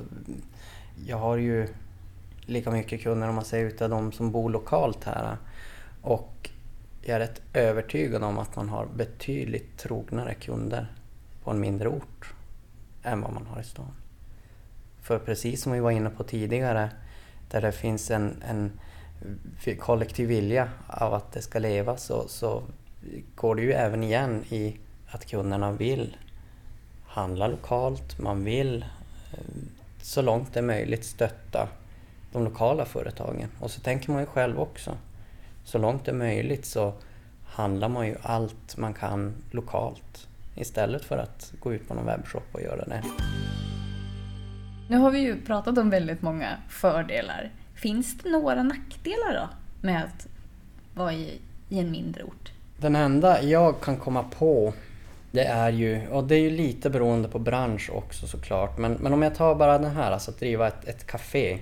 jag 1.07 1.19
har 1.19 1.37
ju 1.37 1.69
lika 2.41 2.71
mycket 2.71 3.03
kunder 3.03 3.29
om 3.29 3.35
man 3.35 3.45
säger 3.45 3.67
utav 3.67 3.91
de 3.91 4.13
som 4.13 4.31
bor 4.31 4.51
lokalt 4.51 5.05
här. 5.05 5.37
Och 6.03 6.51
jag 7.03 7.17
är 7.17 7.21
rätt 7.21 7.43
övertygad 7.53 8.25
om 8.25 8.39
att 8.39 8.57
man 8.57 8.69
har 8.69 8.87
betydligt 8.87 9.79
trognare 9.79 10.35
kunder 10.35 10.87
på 11.45 11.51
en 11.51 11.61
mindre 11.61 11.89
ort 11.89 12.35
än 13.03 13.21
vad 13.21 13.33
man 13.33 13.47
har 13.47 13.61
i 13.61 13.65
stan. 13.65 13.95
För 15.03 15.19
precis 15.19 15.63
som 15.63 15.73
vi 15.73 15.81
var 15.81 15.91
inne 15.91 16.11
på 16.11 16.25
tidigare, 16.25 16.91
där 17.51 17.61
det 17.61 17.73
finns 17.73 18.11
en, 18.11 18.43
en 18.49 18.73
kollektiv 19.79 20.29
vilja 20.29 20.69
av 20.87 21.15
att 21.15 21.33
det 21.33 21.43
ska 21.43 21.59
leva 21.59 21.97
så, 21.97 22.29
så 22.29 22.63
går 23.35 23.55
det 23.55 23.63
ju 23.63 23.73
även 23.73 24.03
igen 24.05 24.45
i 24.49 24.77
att 25.09 25.27
kunderna 25.27 25.73
vill 25.73 26.17
handla 27.07 27.47
lokalt, 27.47 28.19
man 28.19 28.45
vill 28.45 28.85
eh, 29.33 29.39
så 30.03 30.23
långt 30.23 30.55
det 30.55 30.61
är 30.61 30.65
möjligt 30.65 31.05
stötta 31.05 31.69
de 32.33 32.45
lokala 32.45 32.85
företagen. 32.85 33.49
Och 33.61 33.71
så 33.71 33.81
tänker 33.81 34.11
man 34.11 34.21
ju 34.21 34.27
själv 34.27 34.61
också. 34.61 34.97
Så 35.65 35.79
långt 35.79 36.05
det 36.05 36.11
är 36.11 36.15
möjligt 36.15 36.67
så 36.67 36.95
handlar 37.45 37.89
man 37.89 38.07
ju 38.07 38.17
allt 38.23 38.77
man 38.77 38.95
kan 38.95 39.35
lokalt 39.51 40.29
istället 40.55 41.05
för 41.05 41.19
att 41.19 41.53
gå 41.61 41.75
ut 41.75 41.89
på 41.89 41.95
någon 41.95 42.07
webbshop 42.07 42.45
och 42.53 42.61
göra 42.61 42.85
det. 42.85 43.03
Nu 44.89 44.97
har 44.97 45.11
vi 45.11 45.19
ju 45.19 45.43
pratat 45.43 45.79
om 45.79 45.91
väldigt 45.91 46.23
många 46.23 46.57
fördelar. 46.69 47.51
Finns 47.75 48.19
det 48.19 48.31
några 48.31 48.63
nackdelar 48.63 49.35
då 49.35 49.49
med 49.87 50.05
att 50.05 50.27
vara 50.95 51.13
i, 51.13 51.41
i 51.69 51.79
en 51.79 51.91
mindre 51.91 52.23
ort? 52.23 52.53
Den 52.77 52.97
enda 52.97 53.43
jag 53.43 53.81
kan 53.81 53.97
komma 53.97 54.23
på 54.39 54.75
det 55.31 55.45
är 55.45 55.71
ju, 55.71 56.09
och 56.09 56.25
det 56.25 56.35
är 56.35 56.41
ju 56.41 56.51
lite 56.51 56.91
beroende 56.91 57.29
på 57.29 57.39
bransch 57.39 57.91
också 57.93 58.27
såklart, 58.27 58.79
men, 58.79 58.93
men 58.93 59.13
om 59.13 59.23
jag 59.23 59.35
tar 59.35 59.55
bara 59.55 59.79
den 59.79 59.91
här, 59.91 60.11
alltså 60.11 60.31
att 60.31 60.39
driva 60.39 60.69
ett, 60.69 60.89
ett 60.89 61.07
café. 61.07 61.59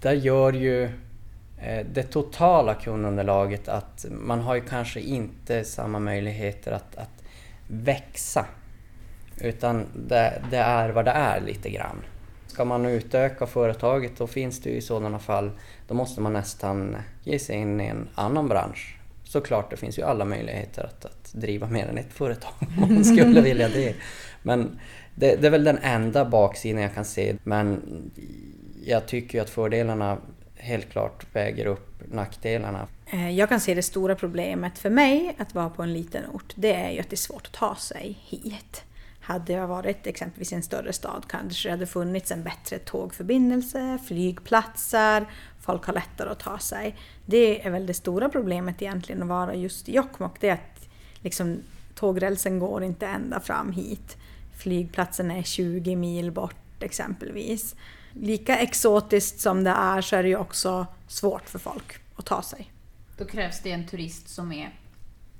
Där 0.00 0.12
gör 0.12 0.52
ju 0.52 0.90
det 1.92 2.02
totala 2.02 2.74
kundunderlaget 2.74 3.68
att 3.68 4.06
man 4.10 4.40
har 4.40 4.54
ju 4.54 4.60
kanske 4.60 5.00
inte 5.00 5.64
samma 5.64 5.98
möjligheter 5.98 6.72
att, 6.72 6.96
att 6.96 7.24
växa. 7.66 8.46
Utan 9.40 9.86
det, 10.08 10.42
det, 10.50 10.56
är 10.56 10.90
vad 10.90 11.04
det 11.04 11.10
är 11.10 11.40
lite 11.40 11.70
grann. 11.70 11.96
Ska 12.46 12.64
man 12.64 12.86
utöka 12.86 13.46
företaget 13.46 14.16
då 14.16 14.26
finns 14.26 14.60
det 14.60 14.70
ju 14.70 14.76
i 14.76 14.80
sådana 14.80 15.18
fall, 15.18 15.50
då 15.88 15.94
måste 15.94 16.20
man 16.20 16.32
nästan 16.32 16.96
ge 17.24 17.38
sig 17.38 17.56
in 17.56 17.80
i 17.80 17.86
en 17.86 18.08
annan 18.14 18.48
bransch. 18.48 18.96
Såklart, 19.24 19.70
det 19.70 19.76
finns 19.76 19.98
ju 19.98 20.02
alla 20.02 20.24
möjligheter 20.24 20.84
att, 20.84 21.04
att 21.04 21.32
driva 21.32 21.66
mer 21.66 21.86
än 21.86 21.98
ett 21.98 22.12
företag 22.12 22.52
om 22.60 22.94
man 22.94 23.04
skulle 23.14 23.40
vilja 23.40 23.68
det. 23.68 23.94
Men 24.42 24.78
det, 25.14 25.36
det, 25.36 25.46
är 25.46 25.50
väl 25.50 25.64
den 25.64 25.78
enda 25.82 26.24
baksidan 26.24 26.82
jag 26.82 26.94
kan 26.94 27.04
se. 27.04 27.36
Men 27.44 27.82
jag 28.84 29.06
tycker 29.06 29.38
ju 29.38 29.42
att 29.42 29.50
fördelarna 29.50 30.18
helt 30.62 30.90
klart 30.90 31.26
väger 31.32 31.66
upp 31.66 32.02
nackdelarna. 32.12 32.88
Eh, 33.06 33.30
jag 33.30 33.48
kan 33.48 33.60
se 33.60 33.74
det 33.74 33.82
stora 33.82 34.14
problemet 34.14 34.78
för 34.78 34.90
mig 34.90 35.36
att 35.38 35.54
vara 35.54 35.70
på 35.70 35.82
en 35.82 35.92
liten 35.92 36.30
ort, 36.32 36.52
det 36.54 36.74
är 36.74 36.90
ju 36.90 37.00
att 37.00 37.10
det 37.10 37.14
är 37.14 37.16
svårt 37.16 37.46
att 37.46 37.52
ta 37.52 37.74
sig 37.74 38.18
hit. 38.24 38.84
Hade 39.20 39.52
jag 39.52 39.66
varit 39.66 40.06
exempelvis 40.06 40.52
i 40.52 40.54
en 40.54 40.62
större 40.62 40.92
stad 40.92 41.24
kanske 41.28 41.68
det 41.68 41.70
hade 41.70 41.86
funnits 41.86 42.32
en 42.32 42.42
bättre 42.42 42.78
tågförbindelse, 42.78 43.98
flygplatser, 44.08 45.26
folk 45.60 45.84
har 45.84 45.92
lättare 45.92 46.30
att 46.30 46.40
ta 46.40 46.58
sig. 46.58 46.96
Det 47.26 47.66
är 47.66 47.70
väl 47.70 47.86
det 47.86 47.94
stora 47.94 48.28
problemet 48.28 48.82
egentligen 48.82 49.22
att 49.22 49.28
vara 49.28 49.54
just 49.54 49.88
i 49.88 49.94
Jokkmokk, 49.94 50.40
det 50.40 50.48
är 50.48 50.52
att 50.52 50.88
liksom, 51.20 51.62
tågrälsen 51.94 52.58
går 52.58 52.82
inte 52.82 53.06
ända 53.06 53.40
fram 53.40 53.72
hit. 53.72 54.16
Flygplatsen 54.56 55.30
är 55.30 55.42
20 55.42 55.96
mil 55.96 56.30
bort 56.30 56.82
exempelvis. 56.82 57.74
Lika 58.12 58.58
exotiskt 58.58 59.40
som 59.40 59.64
det 59.64 59.70
är 59.70 60.00
så 60.00 60.16
är 60.16 60.22
det 60.22 60.28
ju 60.28 60.36
också 60.36 60.86
svårt 61.06 61.48
för 61.48 61.58
folk 61.58 61.94
att 62.16 62.26
ta 62.26 62.42
sig. 62.42 62.72
Då 63.18 63.24
krävs 63.24 63.60
det 63.60 63.70
en 63.70 63.86
turist 63.86 64.28
som 64.28 64.52
är... 64.52 64.78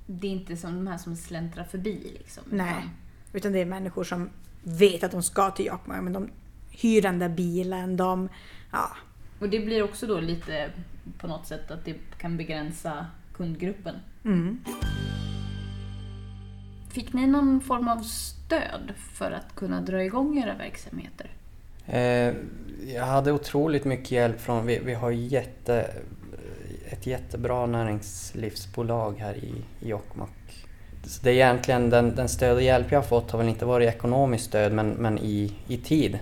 Det 0.07 0.27
är 0.27 0.31
inte 0.31 0.57
som 0.57 0.75
de 0.75 0.87
här 0.87 0.99
som 0.99 1.17
släntrar 1.17 1.65
förbi 1.65 2.17
liksom. 2.19 2.45
Nej. 2.51 2.89
Utan 3.33 3.53
det 3.53 3.59
är 3.59 3.65
människor 3.65 4.05
som 4.05 4.31
vet 4.63 5.05
att 5.05 5.11
de 5.11 5.23
ska 5.23 5.51
till 5.51 5.67
Jokkmokk 5.67 6.03
men 6.03 6.13
de 6.13 6.31
hyr 6.71 7.03
den 7.03 7.19
där 7.19 7.29
bilen, 7.29 7.97
de... 7.97 8.29
Ja. 8.73 8.97
Och 9.39 9.49
det 9.49 9.61
blir 9.61 9.83
också 9.83 10.07
då 10.07 10.21
lite 10.21 10.71
på 11.19 11.27
något 11.27 11.47
sätt 11.47 11.71
att 11.71 11.85
det 11.85 11.95
kan 12.19 12.37
begränsa 12.37 13.07
kundgruppen. 13.33 13.97
Mm. 14.25 14.65
Fick 16.91 17.13
ni 17.13 17.27
någon 17.27 17.61
form 17.61 17.89
av 17.89 18.03
stöd 18.03 18.93
för 19.15 19.31
att 19.31 19.55
kunna 19.55 19.81
dra 19.81 20.05
igång 20.05 20.39
era 20.39 20.55
verksamheter? 20.55 21.31
Eh, 21.87 22.35
jag 22.95 23.05
hade 23.07 23.33
otroligt 23.33 23.85
mycket 23.85 24.11
hjälp 24.11 24.41
från, 24.41 24.67
vi, 24.67 24.79
vi 24.85 24.95
har 24.95 25.11
jätte, 25.11 25.91
ett 26.91 27.07
jättebra 27.07 27.67
näringslivsbolag 27.67 29.19
här 29.19 29.35
i, 29.35 29.53
Jokkmokk. 29.81 30.67
Så 31.05 31.23
det 31.23 31.31
är 31.31 31.35
egentligen 31.35 31.91
den, 31.91 32.15
den 32.15 32.29
stöd 32.29 32.57
och 32.57 32.63
hjälp 32.63 32.93
jag 32.93 32.99
har 32.99 33.07
fått 33.07 33.31
har 33.31 33.39
väl 33.39 33.49
inte 33.49 33.65
varit 33.65 33.95
ekonomiskt 33.95 34.45
stöd 34.45 34.73
men, 34.73 34.91
men 34.91 35.19
i, 35.19 35.55
i 35.69 35.77
tid. 35.77 36.19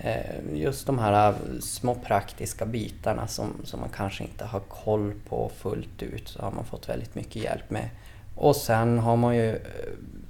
Eh, 0.00 0.54
just 0.54 0.86
de 0.86 0.98
här 0.98 1.34
små 1.60 1.94
praktiska 1.94 2.66
bitarna 2.66 3.26
som, 3.26 3.52
som 3.64 3.80
man 3.80 3.88
kanske 3.88 4.24
inte 4.24 4.44
har 4.44 4.60
koll 4.60 5.12
på 5.28 5.50
fullt 5.56 6.02
ut 6.02 6.28
så 6.28 6.42
har 6.42 6.50
man 6.50 6.64
fått 6.64 6.88
väldigt 6.88 7.14
mycket 7.14 7.42
hjälp 7.42 7.70
med. 7.70 7.88
Och 8.34 8.56
sen 8.56 8.98
har 8.98 9.16
man 9.16 9.36
ju, 9.36 9.50
eh, 9.50 9.60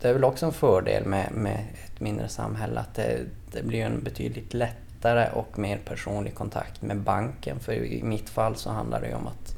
det 0.00 0.08
är 0.08 0.12
väl 0.12 0.24
också 0.24 0.46
en 0.46 0.52
fördel 0.52 1.04
med, 1.04 1.32
med 1.32 1.58
ett 1.84 2.00
mindre 2.00 2.28
samhälle 2.28 2.80
att 2.80 2.94
det, 2.94 3.20
det 3.52 3.62
blir 3.62 3.84
en 3.84 4.02
betydligt 4.02 4.54
lättare 4.54 5.28
och 5.32 5.58
mer 5.58 5.78
personlig 5.84 6.34
kontakt 6.34 6.82
med 6.82 7.00
banken. 7.00 7.60
För 7.60 7.72
i 7.72 8.02
mitt 8.02 8.30
fall 8.30 8.56
så 8.56 8.70
handlar 8.70 9.00
det 9.00 9.08
ju 9.08 9.14
om 9.14 9.26
att, 9.26 9.56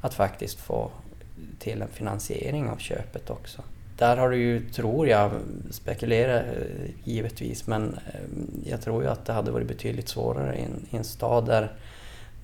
att 0.00 0.14
faktiskt 0.14 0.60
få 0.60 0.90
till 1.58 1.82
en 1.82 1.88
finansiering 1.88 2.68
av 2.68 2.76
köpet 2.76 3.30
också. 3.30 3.62
Där 3.98 4.16
har 4.16 4.30
du 4.30 4.36
ju, 4.36 4.70
tror 4.70 5.08
jag, 5.08 5.30
spekulerar 5.70 6.40
eh, 6.40 6.90
givetvis, 7.04 7.66
men 7.66 7.98
eh, 8.06 8.70
jag 8.70 8.80
tror 8.80 9.02
ju 9.02 9.08
att 9.08 9.24
det 9.24 9.32
hade 9.32 9.50
varit 9.50 9.68
betydligt 9.68 10.08
svårare 10.08 10.56
i 10.56 10.62
en, 10.62 10.86
i 10.90 10.96
en 10.96 11.04
stad 11.04 11.46
där 11.46 11.72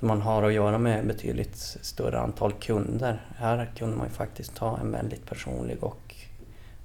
man 0.00 0.22
har 0.22 0.42
att 0.42 0.52
göra 0.52 0.78
med 0.78 1.06
betydligt 1.06 1.56
större 1.80 2.18
antal 2.18 2.52
kunder. 2.52 3.20
Här 3.36 3.70
kunde 3.76 3.96
man 3.96 4.06
ju 4.06 4.12
faktiskt 4.12 4.54
ta 4.54 4.78
en 4.78 4.90
väldigt 4.90 5.26
personlig 5.26 5.84
och 5.84 6.14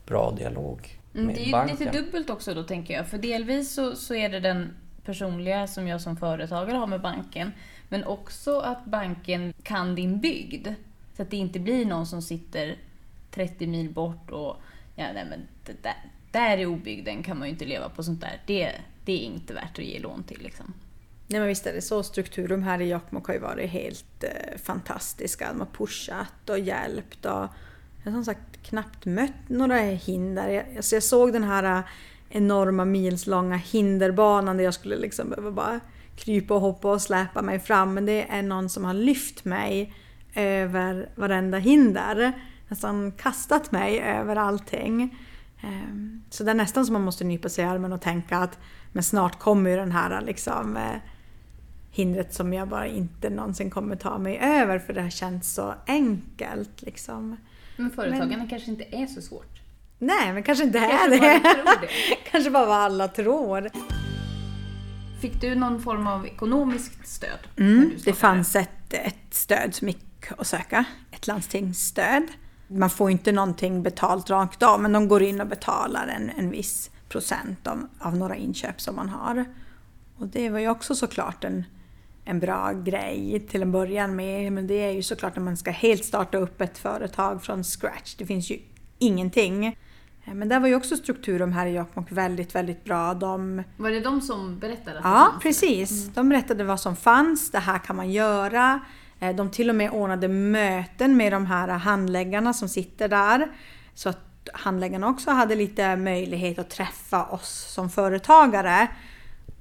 bra 0.10 0.32
dialog 0.32 1.00
mm, 1.14 1.28
med 1.28 1.38
mm, 1.38 1.52
Det 1.52 1.58
är 1.58 1.68
ju 1.68 1.72
lite 1.72 1.92
dubbelt 1.92 2.30
också 2.30 2.54
då 2.54 2.64
tänker 2.64 2.94
jag, 2.94 3.08
för 3.08 3.18
delvis 3.18 3.74
så, 3.74 3.96
så 3.96 4.16
är 4.16 4.30
det 4.30 4.40
den 4.40 4.74
personliga 5.06 5.68
som 5.68 5.88
jag 5.88 6.02
som 6.02 6.18
företagare 6.18 6.78
har 6.78 6.88
med 6.88 7.02
banken, 7.02 7.52
men 7.90 8.04
också 8.04 8.60
att 8.60 8.86
banken 8.86 9.54
kan 9.64 9.96
din 9.96 10.20
bygd. 10.20 10.68
Så 11.16 11.22
att 11.22 11.32
det 11.32 11.38
inte 11.38 11.60
blir 11.60 11.86
någon 11.86 12.08
som 12.08 12.22
sitter 12.22 12.78
30 13.32 13.68
mil 13.68 13.90
bort 13.90 14.32
och 14.32 14.56
ja, 14.96 15.06
nej, 15.14 15.26
men 15.30 15.48
det 15.66 15.84
där, 15.84 15.96
där 16.32 16.58
i 16.58 16.66
obygden 16.66 17.24
kan 17.24 17.40
man 17.40 17.48
ju 17.48 17.54
inte 17.54 17.66
leva 17.66 17.90
på 17.90 18.04
sånt 18.04 18.22
där. 18.22 18.42
Det, 18.46 18.72
det 19.06 19.14
är 19.14 19.26
inte 19.26 19.54
värt 19.54 19.80
att 19.80 19.86
ge 19.86 20.00
lån 20.00 20.24
till 20.24 20.42
liksom. 20.42 20.74
Nej 21.28 21.40
men 21.40 21.48
visst 21.48 21.66
är 21.66 21.74
det 21.74 21.82
så. 21.82 22.04
Strukturum 22.04 22.64
här 22.64 22.82
i 22.82 22.90
Jokkmokk 22.90 23.28
har 23.28 23.34
ju 23.34 23.40
varit 23.40 23.70
helt 23.70 24.24
eh, 24.24 24.58
fantastiska. 24.64 25.48
De 25.52 25.60
har 25.60 25.68
pushat 25.68 26.50
och 26.50 26.60
hjälpt 26.60 27.26
och 27.26 27.48
jag 28.04 28.12
har 28.12 28.18
som 28.18 28.26
sagt 28.26 28.64
knappt 28.64 29.06
mött 29.06 29.50
några 29.50 29.76
hinder. 29.78 30.50
Jag, 30.50 30.66
alltså 30.78 30.96
jag 30.96 31.04
såg 31.04 31.34
den 31.34 31.44
här 31.44 31.78
äh, 31.78 31.84
enorma 32.30 32.86
milslånga 32.86 33.56
hinderbanan 33.56 34.58
där 34.58 34.64
jag 34.64 34.74
skulle 34.74 34.96
liksom 34.96 35.30
behöva 35.30 35.52
bara 35.52 35.80
krypa 36.16 36.54
och 36.54 36.62
hoppa 36.62 36.92
och 36.92 37.02
släpa 37.02 37.42
mig 37.42 37.60
fram. 37.60 37.94
Men 37.94 38.06
det 38.06 38.28
är 38.30 38.42
någon 38.42 38.70
som 38.70 38.86
har 38.86 38.94
lyft 38.94 39.46
mig 39.46 39.94
över 40.36 41.10
varenda 41.16 41.58
hinder. 41.58 42.34
Nästan 42.68 43.12
kastat 43.12 43.72
mig 43.72 44.00
över 44.00 44.36
allting. 44.36 45.18
Ehm, 45.62 46.24
så 46.30 46.44
det 46.44 46.52
är 46.52 46.56
nästan 46.56 46.86
som 46.86 46.94
man 46.94 47.02
måste 47.02 47.24
nypa 47.24 47.50
sig 47.50 47.66
i 47.66 47.68
armen 47.68 47.94
och 47.94 48.02
tänka 48.02 48.38
att 48.38 48.60
men 48.92 49.04
snart 49.04 49.40
kommer 49.40 49.70
ju 49.70 49.76
den 49.76 49.92
här 49.92 50.12
äh, 50.12 50.22
liksom 50.22 50.78
äh, 50.78 50.96
hindret 51.92 52.34
som 52.34 52.54
jag 52.54 52.68
bara 52.68 52.88
inte 52.88 53.30
någonsin 53.30 53.70
kommer 53.70 53.96
ta 53.96 54.18
mig 54.18 54.40
över 54.42 54.80
för 54.80 54.94
det 54.94 55.02
har 55.02 55.10
känts 55.10 55.54
så 55.54 55.74
enkelt. 55.88 56.82
Liksom. 56.82 57.38
Men 57.80 57.92
företagande 57.92 58.38
men, 58.38 58.48
kanske 58.48 58.72
inte 58.72 58.84
är 58.92 59.08
så 59.08 59.22
svårt? 59.22 59.62
Nej, 60.00 60.34
men 60.34 60.44
kanske 60.44 60.64
inte 60.64 60.80
är 60.80 61.10
det. 61.10 61.20
det. 61.20 61.92
kanske 62.32 62.52
bara 62.52 62.66
vad 62.66 62.78
alla 62.78 63.08
tror. 63.08 63.70
Fick 65.22 65.42
du 65.42 65.56
någon 65.56 65.82
form 65.82 66.08
av 66.08 66.26
ekonomiskt 66.26 67.08
stöd? 67.08 67.40
Mm, 67.58 67.92
det 68.06 68.14
fanns 68.14 68.56
ett, 68.56 68.94
ett 68.94 69.34
stöd 69.34 69.76
som 69.76 69.88
gick 69.88 70.32
att 70.38 70.48
söka, 70.48 70.86
ett 71.12 71.28
landstingsstöd. 71.28 72.24
Man 72.68 72.90
får 72.90 73.12
inte 73.12 73.32
någonting 73.32 73.84
betalt 73.84 74.30
rakt 74.30 74.64
av, 74.64 74.82
men 74.82 74.92
de 74.92 75.08
går 75.08 75.24
in 75.24 75.42
och 75.42 75.48
betalar 75.48 76.08
en, 76.08 76.30
en 76.30 76.50
viss 76.50 76.92
procent 77.10 77.68
av, 77.68 77.88
av 78.00 78.18
några 78.18 78.36
inköp 78.36 78.82
som 78.82 78.96
man 78.96 79.10
har. 79.10 79.46
Och 80.18 80.28
det 80.28 80.50
var 80.50 80.60
ju 80.60 80.70
också 80.70 80.96
såklart 80.96 81.44
en, 81.44 81.66
en 82.30 82.40
bra 82.40 82.72
grej 82.74 83.48
till 83.50 83.62
en 83.62 83.72
början 83.72 84.16
med. 84.16 84.54
Men 84.54 84.68
det 84.68 84.74
är 84.74 84.92
ju 84.92 85.04
såklart 85.04 85.36
när 85.36 85.44
man 85.44 85.58
ska 85.58 85.72
helt 85.72 86.06
starta 86.06 86.38
upp 86.38 86.62
ett 86.62 86.78
företag 86.78 87.44
från 87.44 87.64
scratch. 87.64 88.16
Det 88.16 88.26
finns 88.26 88.52
ju 88.52 88.60
ingenting. 89.00 89.66
Eh, 90.26 90.34
Men 90.34 90.50
där 90.50 90.60
var 90.60 90.68
ju 90.68 90.76
också 90.76 90.98
Strukturum 90.98 91.52
här 91.52 91.66
i 91.66 91.76
Jokkmokk 91.76 92.12
väldigt, 92.12 92.56
väldigt 92.56 92.84
bra. 92.84 93.14
De, 93.14 93.64
Var 93.78 93.90
det 93.90 94.00
de 94.00 94.22
som 94.22 94.60
berättade 94.60 95.00
ja, 95.04 95.34
precis. 95.42 96.08
De 96.08 96.30
berättade 96.30 96.64
vad 96.64 96.80
som 96.80 96.96
fanns, 96.96 97.52
det 97.52 97.60
här 97.60 97.80
kan 97.80 97.96
man 97.96 98.12
göra. 98.12 98.80
Eh, 99.20 99.36
De 99.36 99.50
till 99.52 99.70
och 99.70 99.76
med 99.76 99.92
ordnade 99.92 100.28
möten 100.28 101.18
med 101.18 101.34
de 101.34 101.46
här 101.46 101.68
handläggarna 101.68 102.54
som 102.54 102.70
sitter 102.70 103.08
där. 103.08 103.48
Så 103.94 104.10
att 104.10 104.50
handläggarna 104.54 105.08
också 105.08 105.32
hade 105.32 105.56
lite 105.56 105.96
möjlighet 105.96 106.60
att 106.60 106.70
träffa 106.70 107.26
oss 107.26 107.74
som 107.74 107.90
företagare. 107.90 108.88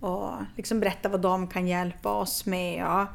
Och 0.00 0.32
liksom 0.56 0.80
berätta 0.80 1.08
vad 1.08 1.20
de 1.20 1.46
kan 1.46 1.68
hjälpa 1.68 2.12
oss 2.12 2.46
med. 2.46 2.86
Och 2.86 3.06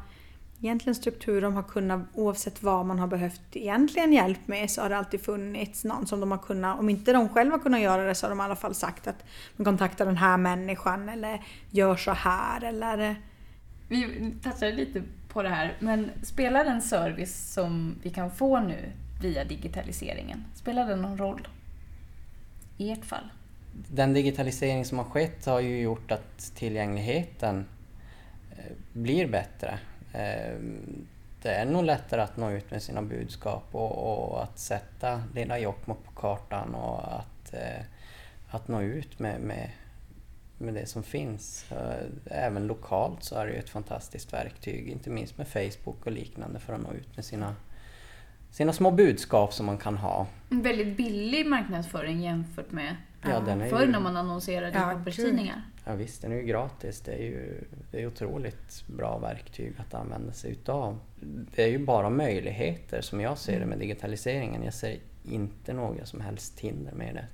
egentligen 0.60 0.94
Strukturum 0.94 1.54
har 1.54 1.62
kunnat, 1.62 2.00
oavsett 2.14 2.62
vad 2.62 2.86
man 2.86 2.98
har 2.98 3.06
behövt 3.06 3.40
egentligen 3.52 4.12
hjälp 4.12 4.48
med, 4.48 4.70
så 4.70 4.82
har 4.82 4.88
det 4.88 4.96
alltid 4.96 5.24
funnits 5.24 5.84
någon 5.84 6.06
som 6.06 6.20
de 6.20 6.30
har 6.30 6.38
kunnat, 6.38 6.78
om 6.78 6.88
inte 6.88 7.12
de 7.12 7.28
själva 7.28 7.58
kunnat 7.58 7.80
göra 7.80 8.04
det 8.04 8.14
så 8.14 8.26
har 8.26 8.30
de 8.30 8.40
i 8.40 8.42
alla 8.42 8.56
fall 8.56 8.74
sagt 8.74 9.06
att 9.06 9.24
man 9.56 9.64
kontaktar 9.64 10.06
den 10.06 10.16
här 10.16 10.36
människan 10.36 11.08
eller 11.08 11.44
gör 11.70 11.96
så 11.96 12.10
här 12.10 12.64
eller 12.64 13.16
Vi 13.88 14.34
touchade 14.42 14.72
lite 14.72 15.02
på 15.28 15.42
det 15.42 15.48
här, 15.48 15.76
men 15.80 16.10
spelar 16.22 16.64
den 16.64 16.82
service 16.82 17.52
som 17.54 17.94
vi 18.02 18.10
kan 18.10 18.30
få 18.30 18.60
nu 18.60 18.92
via 19.22 19.44
digitaliseringen, 19.44 20.44
spelar 20.54 20.86
den 20.86 21.02
någon 21.02 21.18
roll? 21.18 21.48
I 22.76 22.92
ert 22.92 23.04
fall? 23.04 23.30
Den 23.74 24.12
digitalisering 24.12 24.84
som 24.84 24.98
har 24.98 25.04
skett 25.04 25.46
har 25.46 25.60
ju 25.60 25.80
gjort 25.80 26.10
att 26.10 26.52
tillgängligheten 26.54 27.66
eh, 28.50 28.72
blir 28.92 29.28
bättre. 29.28 29.78
Eh, 30.12 30.58
det 31.42 31.50
är 31.50 31.64
nog 31.64 31.84
lättare 31.84 32.20
att 32.20 32.36
nå 32.36 32.50
ut 32.50 32.70
med 32.70 32.82
sina 32.82 33.02
budskap 33.02 33.64
och, 33.72 34.32
och 34.32 34.42
att 34.42 34.58
sätta 34.58 35.22
lilla 35.34 35.58
Jokkmokk 35.58 36.04
på 36.04 36.10
kartan 36.10 36.74
och 36.74 37.14
att, 37.14 37.54
eh, 37.54 37.84
att 38.50 38.68
nå 38.68 38.82
ut 38.82 39.18
med, 39.18 39.40
med, 39.40 39.70
med 40.58 40.74
det 40.74 40.86
som 40.86 41.02
finns. 41.02 41.66
Även 42.26 42.66
lokalt 42.66 43.24
så 43.24 43.36
är 43.36 43.46
det 43.46 43.52
ju 43.52 43.58
ett 43.58 43.70
fantastiskt 43.70 44.32
verktyg, 44.32 44.88
inte 44.88 45.10
minst 45.10 45.38
med 45.38 45.48
Facebook 45.48 46.06
och 46.06 46.12
liknande 46.12 46.60
för 46.60 46.72
att 46.72 46.82
nå 46.82 46.92
ut 46.92 47.16
med 47.16 47.24
sina, 47.24 47.54
sina 48.50 48.72
små 48.72 48.90
budskap 48.90 49.52
som 49.52 49.66
man 49.66 49.78
kan 49.78 49.96
ha. 49.96 50.26
En 50.50 50.62
väldigt 50.62 50.96
billig 50.96 51.46
marknadsföring 51.46 52.20
jämfört 52.20 52.72
med 52.72 52.96
Ja, 53.30 53.40
den 53.40 53.60
är 53.60 53.70
förr 53.70 53.80
ju- 53.86 53.92
när 53.92 54.00
man 54.00 54.16
annonserade 54.16 54.70
Ja, 54.78 54.92
i 54.92 54.94
papperstidningar. 54.94 55.62
Ja 55.84 55.94
visst, 55.94 56.22
den 56.22 56.32
är 56.32 56.36
ju 56.36 56.42
gratis. 56.42 57.00
Det 57.00 57.12
är 57.12 57.22
ju 57.22 57.64
det 57.90 58.02
är 58.02 58.06
otroligt 58.06 58.84
bra 58.86 59.18
verktyg 59.18 59.72
att 59.78 59.94
använda 59.94 60.32
sig 60.32 60.50
utav. 60.50 60.98
Det 61.54 61.62
är 61.62 61.68
ju 61.68 61.78
bara 61.78 62.10
möjligheter 62.10 63.00
som 63.00 63.20
jag 63.20 63.38
ser 63.38 63.60
det 63.60 63.66
med 63.66 63.78
digitaliseringen. 63.78 64.62
Jag 64.64 64.74
ser 64.74 64.98
inte 65.24 65.72
några 65.72 66.06
som 66.06 66.20
helst 66.20 66.60
hinder 66.60 66.92
med 66.92 67.14
det. 67.14 67.26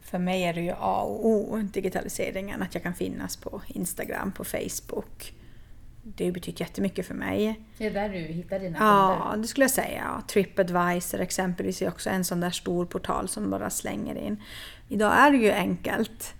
För 0.00 0.18
mig 0.18 0.42
är 0.42 0.54
det 0.54 0.60
ju 0.60 0.72
A 0.78 1.00
och 1.02 1.26
O, 1.28 1.56
digitaliseringen, 1.72 2.62
att 2.62 2.74
jag 2.74 2.82
kan 2.82 2.94
finnas 2.94 3.36
på 3.36 3.62
Instagram, 3.68 4.32
på 4.32 4.44
Facebook. 4.44 5.34
Det 6.02 6.24
har 6.24 6.32
betytt 6.32 6.60
jättemycket 6.60 7.06
för 7.06 7.14
mig. 7.14 7.60
Det 7.78 7.86
är 7.86 7.90
där 7.90 8.08
du 8.08 8.18
hittar 8.18 8.58
dina 8.58 8.78
Ja, 8.80 9.18
kunder. 9.22 9.42
det 9.42 9.48
skulle 9.48 9.64
jag 9.64 9.70
säga. 9.70 10.02
Ja, 10.16 10.22
Tripadvisor 10.26 11.20
exempelvis 11.20 11.82
är 11.82 11.88
också 11.88 12.10
en 12.10 12.24
sån 12.24 12.40
där 12.40 12.50
stor 12.50 12.86
portal 12.86 13.28
som 13.28 13.50
bara 13.50 13.70
slänger 13.70 14.14
in. 14.14 14.42
Idag 14.88 15.12
är 15.18 15.30
det 15.30 15.36
ju 15.36 15.50
enkelt 15.52 16.34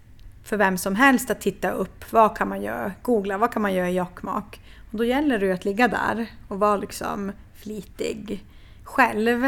för 0.44 0.56
vem 0.56 0.78
som 0.78 0.96
helst 0.96 1.30
att 1.30 1.40
titta 1.40 1.70
upp 1.70 2.12
vad 2.12 2.36
kan 2.36 2.48
man 2.48 2.62
göra, 2.62 2.92
googla 3.02 3.38
vad 3.38 3.52
kan 3.52 3.62
man 3.62 3.74
göra 3.74 3.90
i 3.90 3.94
Jokkmokk. 3.96 4.60
Och 4.92 4.98
då 4.98 5.04
gäller 5.04 5.38
det 5.38 5.46
ju 5.46 5.52
att 5.52 5.64
ligga 5.64 5.88
där 5.88 6.26
och 6.48 6.58
vara 6.58 6.76
liksom 6.76 7.32
flitig 7.54 8.44
själv. 8.84 9.44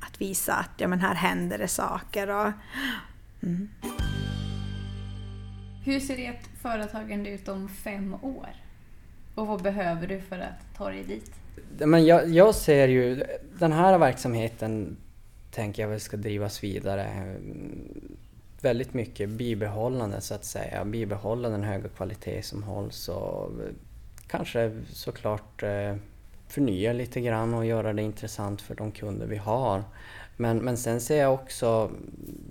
Att 0.00 0.20
visa 0.20 0.54
att 0.54 0.70
ja, 0.76 0.88
men 0.88 1.00
här 1.00 1.14
händer 1.14 1.58
det 1.58 1.68
saker. 1.68 2.30
Och, 2.30 2.52
Hur 5.84 6.00
ser 6.00 6.18
ert 6.30 6.46
företagande 6.62 7.30
ut 7.30 7.48
om 7.48 7.68
fem 7.68 8.14
år? 8.14 8.48
Och 9.36 9.46
vad 9.46 9.62
behöver 9.62 10.06
du 10.06 10.20
för 10.20 10.38
att 10.38 10.76
ta 10.76 10.90
dig 10.90 11.04
dit? 11.04 11.30
Men 11.78 12.06
jag, 12.06 12.28
jag 12.28 12.54
ser 12.54 12.88
ju, 12.88 13.24
den 13.58 13.72
här 13.72 13.98
verksamheten 13.98 14.96
tänker 15.50 15.82
jag 15.82 15.88
väl 15.88 16.00
ska 16.00 16.16
drivas 16.16 16.64
vidare. 16.64 17.04
Mm, 17.04 18.16
väldigt 18.60 18.94
mycket 18.94 19.28
bibehållande 19.28 20.20
så 20.20 20.34
att 20.34 20.44
säga, 20.44 20.84
bibehålla 20.84 21.48
den 21.48 21.62
höga 21.62 21.88
kvalitet 21.88 22.42
som 22.42 22.62
hålls 22.62 23.08
och 23.08 23.44
eh, 23.44 23.72
kanske 24.26 24.80
såklart 24.92 25.62
eh, 25.62 25.96
förnya 26.48 26.92
lite 26.92 27.20
grann 27.20 27.54
och 27.54 27.66
göra 27.66 27.92
det 27.92 28.02
intressant 28.02 28.62
för 28.62 28.74
de 28.74 28.92
kunder 28.92 29.26
vi 29.26 29.36
har. 29.36 29.84
Men, 30.36 30.58
men 30.58 30.76
sen 30.76 31.00
ser 31.00 31.20
jag 31.20 31.34
också, 31.34 31.90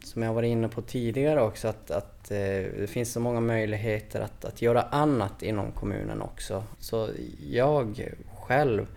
som 0.04 0.24
jag 0.24 0.34
var 0.34 0.44
inne 0.44 0.68
på 0.68 0.82
tidigare 0.82 1.42
också, 1.42 1.68
att, 1.68 1.92
att 1.92 2.32
eh, 2.32 2.38
det 2.80 2.90
finns 2.90 3.12
så 3.12 3.20
många 3.20 3.40
möjligheter 3.40 4.22
att, 4.22 4.46
att 4.46 4.62
göra 4.62 4.82
annat 4.82 5.44
inom 5.44 5.72
kommunen 5.72 6.22
också. 6.22 6.64
Så 6.80 7.10
jag 7.50 8.10
själv 8.36 8.88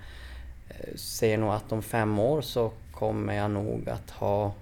eh, 0.69 0.95
ser 0.97 1.39
nog 1.39 1.51
att 1.51 1.73
om 1.73 1.83
fem 1.83 2.19
år 2.19 2.41
så 2.41 2.71
kommer 2.93 3.35
jag 3.35 3.51
nog 3.51 3.89
att 3.89 4.11
ha 4.11 4.53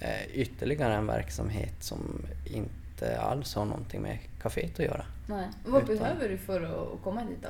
eh, 0.00 0.26
ytterligare 0.34 0.94
en 0.94 1.06
verksamhet 1.06 1.74
som 1.80 2.22
inte 2.44 3.20
alls 3.20 3.54
har 3.54 3.64
någonting 3.64 4.02
med 4.02 4.18
kaféet 4.42 4.72
att 4.80 4.84
göra. 4.86 5.04
Nej. 5.28 5.48
Vad 5.66 5.82
Utan- 5.82 5.96
behöver 5.98 6.28
du 6.28 6.38
för 6.38 6.60
att 6.62 7.02
komma 7.04 7.20
dit 7.24 7.42
då? 7.42 7.48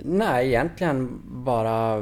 Nej, 0.00 0.46
egentligen 0.48 1.22
bara... 1.24 1.96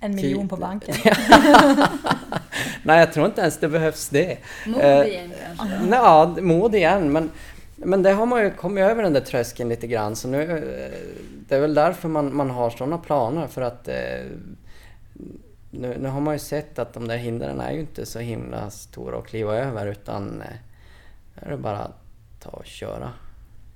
en 0.00 0.14
miljon 0.14 0.48
på 0.48 0.56
banken. 0.56 0.94
Nej, 2.82 3.00
jag 3.00 3.12
tror 3.12 3.26
inte 3.26 3.40
ens 3.40 3.58
det 3.58 3.68
behövs 3.68 4.08
det. 4.08 4.38
Mod 4.66 4.80
Eh, 4.80 5.06
igen 5.06 5.32
kanske? 5.56 5.88
Ja, 5.90 6.36
mod 6.40 6.74
igen, 6.74 7.12
men, 7.12 7.30
men 7.76 8.02
det 8.02 8.12
har 8.12 8.26
man 8.26 8.42
ju 8.42 8.50
kommit 8.50 8.84
över 8.84 9.02
den 9.02 9.12
där 9.12 9.20
tröskeln 9.20 9.68
lite 9.68 9.86
grann. 9.86 10.16
Så 10.16 10.28
nu, 10.28 10.42
eh, 10.42 10.98
det 11.48 11.56
är 11.56 11.60
väl 11.60 11.74
därför 11.74 12.08
man, 12.08 12.36
man 12.36 12.50
har 12.50 12.70
sådana 12.70 12.98
planer 12.98 13.46
för 13.46 13.62
att 13.62 13.88
eh, 13.88 13.94
nu, 15.70 15.96
nu 16.00 16.08
har 16.08 16.20
man 16.20 16.34
ju 16.34 16.38
sett 16.38 16.78
att 16.78 16.92
de 16.92 17.08
där 17.08 17.16
hindren 17.16 17.60
är 17.60 17.72
ju 17.72 17.80
inte 17.80 18.06
så 18.06 18.18
himla 18.18 18.70
stora 18.70 19.18
att 19.18 19.26
kliva 19.26 19.56
över 19.56 19.86
utan 19.86 20.42
eh, 20.42 20.56
nu 21.34 21.46
är 21.46 21.50
det 21.50 21.56
bara 21.56 21.78
att 21.78 22.00
ta 22.40 22.50
och 22.50 22.66
köra. 22.66 23.12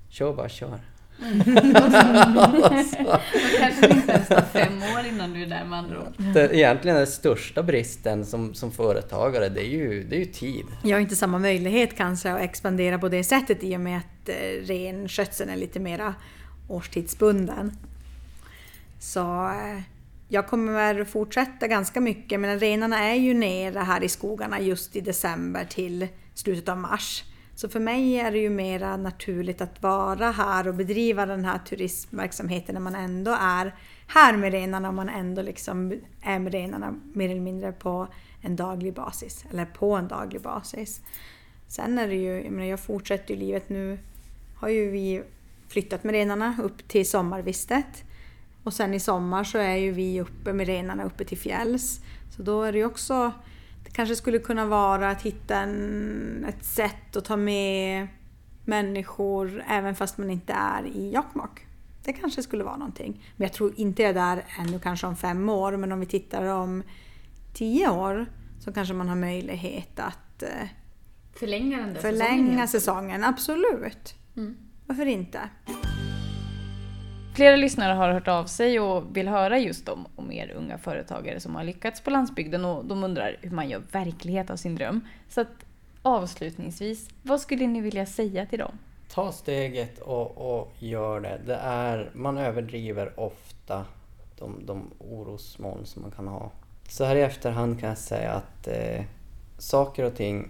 Kör 0.09 0.33
bara, 0.33 0.49
kör. 0.49 0.79
Då 1.23 2.69
kanske 3.59 3.81
det 3.87 3.93
inte 3.93 4.11
ens 4.11 4.27
tar 4.27 4.41
fem 4.41 4.83
år 4.83 5.05
innan 5.07 5.33
du 5.33 5.43
är 5.43 5.47
där 5.47 5.65
med 5.65 5.79
andra 5.79 5.99
ord. 5.99 6.13
Det, 6.33 6.55
egentligen 6.55 6.97
den 6.97 7.07
största 7.07 7.63
bristen 7.63 8.25
som, 8.25 8.53
som 8.53 8.71
företagare, 8.71 9.49
det 9.49 9.61
är 9.61 9.69
ju, 9.69 10.03
det 10.03 10.15
är 10.15 10.19
ju 10.19 10.25
tid. 10.25 10.65
Jag 10.83 10.95
har 10.95 11.01
inte 11.01 11.15
samma 11.15 11.39
möjlighet 11.39 11.97
kanske 11.97 12.31
att 12.31 12.41
expandera 12.41 12.99
på 12.99 13.09
det 13.09 13.23
sättet 13.23 13.63
i 13.63 13.75
och 13.75 13.81
med 13.81 13.97
att 13.97 14.29
eh, 14.29 14.65
renskötseln 14.65 15.49
är 15.49 15.55
lite 15.55 15.79
mera 15.79 16.15
årstidsbunden. 16.67 17.71
Så 18.99 19.45
eh, 19.47 19.81
jag 20.27 20.47
kommer 20.47 21.05
fortsätta 21.05 21.67
ganska 21.67 22.01
mycket 22.01 22.39
men 22.39 22.59
renarna 22.59 22.99
är 22.99 23.15
ju 23.15 23.33
nere 23.33 23.79
här 23.79 24.03
i 24.03 24.09
skogarna 24.09 24.61
just 24.61 24.95
i 24.95 25.01
december 25.01 25.65
till 25.69 26.07
slutet 26.33 26.69
av 26.69 26.77
mars. 26.77 27.23
Så 27.55 27.69
för 27.69 27.79
mig 27.79 28.15
är 28.19 28.31
det 28.31 28.37
ju 28.37 28.49
mera 28.49 28.97
naturligt 28.97 29.61
att 29.61 29.81
vara 29.81 30.31
här 30.31 30.67
och 30.67 30.75
bedriva 30.75 31.25
den 31.25 31.45
här 31.45 31.57
turismverksamheten 31.57 32.73
när 32.73 32.81
man 32.81 32.95
ändå 32.95 33.37
är 33.39 33.75
här 34.07 34.37
med 34.37 34.51
renarna 34.51 34.87
och 34.87 34.93
man 34.93 35.09
ändå 35.09 35.41
liksom 35.41 35.93
är 36.21 36.39
med 36.39 36.53
renarna 36.53 36.99
mer 37.13 37.29
eller 37.29 37.41
mindre 37.41 37.71
på 37.71 38.07
en 38.41 38.55
daglig 38.55 38.93
basis. 38.93 39.45
Eller 39.51 39.65
på 39.65 39.95
en 39.95 40.07
daglig 40.07 40.41
basis. 40.41 41.01
Sen 41.67 41.99
är 41.99 42.07
det 42.07 42.15
ju, 42.15 42.43
jag 42.43 42.51
menar 42.51 42.65
jag 42.65 42.79
fortsätter 42.79 43.33
ju 43.33 43.39
livet 43.39 43.69
nu, 43.69 43.99
har 44.55 44.69
ju 44.69 44.89
vi 44.89 45.23
flyttat 45.67 46.03
med 46.03 46.13
renarna 46.13 46.55
upp 46.63 46.87
till 46.87 47.09
sommarvistet. 47.09 48.03
Och 48.63 48.73
sen 48.73 48.93
i 48.93 48.99
sommar 48.99 49.43
så 49.43 49.57
är 49.57 49.75
ju 49.75 49.91
vi 49.91 50.21
uppe 50.21 50.53
med 50.53 50.67
renarna 50.67 51.03
uppe 51.03 51.25
till 51.25 51.37
fjälls. 51.37 52.01
Så 52.35 52.41
då 52.43 52.63
är 52.63 52.71
det 52.71 52.77
ju 52.77 52.85
också, 52.85 53.31
kanske 53.93 54.15
skulle 54.15 54.39
kunna 54.39 54.65
vara 54.65 55.09
att 55.09 55.21
hitta 55.21 55.55
en, 55.57 56.45
ett 56.49 56.65
sätt 56.65 57.15
att 57.15 57.25
ta 57.25 57.37
med 57.37 58.07
människor 58.65 59.63
även 59.69 59.95
fast 59.95 60.17
man 60.17 60.29
inte 60.29 60.53
är 60.53 60.85
i 60.85 61.11
Jokkmokk. 61.13 61.67
Det 62.03 62.13
kanske 62.13 62.43
skulle 62.43 62.63
vara 62.63 62.77
någonting. 62.77 63.25
Men 63.37 63.45
jag 63.45 63.53
tror 63.53 63.73
inte 63.75 64.01
jag 64.01 64.09
är 64.09 64.13
där 64.13 64.45
ännu 64.59 64.79
kanske 64.79 65.07
om 65.07 65.15
fem 65.15 65.49
år, 65.49 65.77
men 65.77 65.91
om 65.91 65.99
vi 65.99 66.05
tittar 66.05 66.45
om 66.45 66.83
tio 67.53 67.89
år 67.89 68.25
så 68.59 68.73
kanske 68.73 68.93
man 68.93 69.09
har 69.09 69.15
möjlighet 69.15 69.99
att 69.99 70.43
eh, 70.43 70.49
Förlänga 71.35 71.77
den 71.77 71.93
där 71.93 72.01
förlänga 72.01 72.67
säsongen. 72.67 72.67
säsongen. 72.67 73.23
Absolut. 73.23 74.15
Mm. 74.35 74.57
Varför 74.87 75.05
inte? 75.05 75.39
Flera 77.35 77.55
lyssnare 77.55 77.93
har 77.93 78.11
hört 78.11 78.27
av 78.27 78.45
sig 78.45 78.79
och 78.79 79.17
vill 79.17 79.27
höra 79.27 79.59
just 79.59 79.89
om, 79.89 80.07
om 80.15 80.31
er 80.31 80.51
unga 80.51 80.77
företagare 80.77 81.39
som 81.39 81.55
har 81.55 81.63
lyckats 81.63 82.01
på 82.01 82.09
landsbygden 82.09 82.65
och 82.65 82.85
de 82.85 83.03
undrar 83.03 83.37
hur 83.41 83.51
man 83.51 83.69
gör 83.69 83.81
verklighet 83.91 84.49
av 84.49 84.55
sin 84.55 84.75
dröm. 84.75 85.07
Så 85.29 85.41
att 85.41 85.65
avslutningsvis, 86.01 87.09
vad 87.21 87.41
skulle 87.41 87.67
ni 87.67 87.81
vilja 87.81 88.05
säga 88.05 88.45
till 88.45 88.59
dem? 88.59 88.77
Ta 89.09 89.31
steget 89.31 89.99
och, 89.99 90.57
och 90.57 90.73
gör 90.79 91.19
det. 91.19 91.41
det 91.45 91.55
är, 91.55 92.11
man 92.13 92.37
överdriver 92.37 93.19
ofta 93.19 93.85
de, 94.39 94.65
de 94.65 94.91
orosmoln 94.99 95.85
som 95.85 96.01
man 96.01 96.11
kan 96.11 96.27
ha. 96.27 96.51
Så 96.89 97.03
här 97.03 97.15
i 97.15 97.21
efterhand 97.21 97.79
kan 97.79 97.89
jag 97.89 97.97
säga 97.97 98.31
att 98.31 98.67
eh, 98.67 99.03
saker 99.57 100.03
och 100.05 100.15
ting 100.15 100.49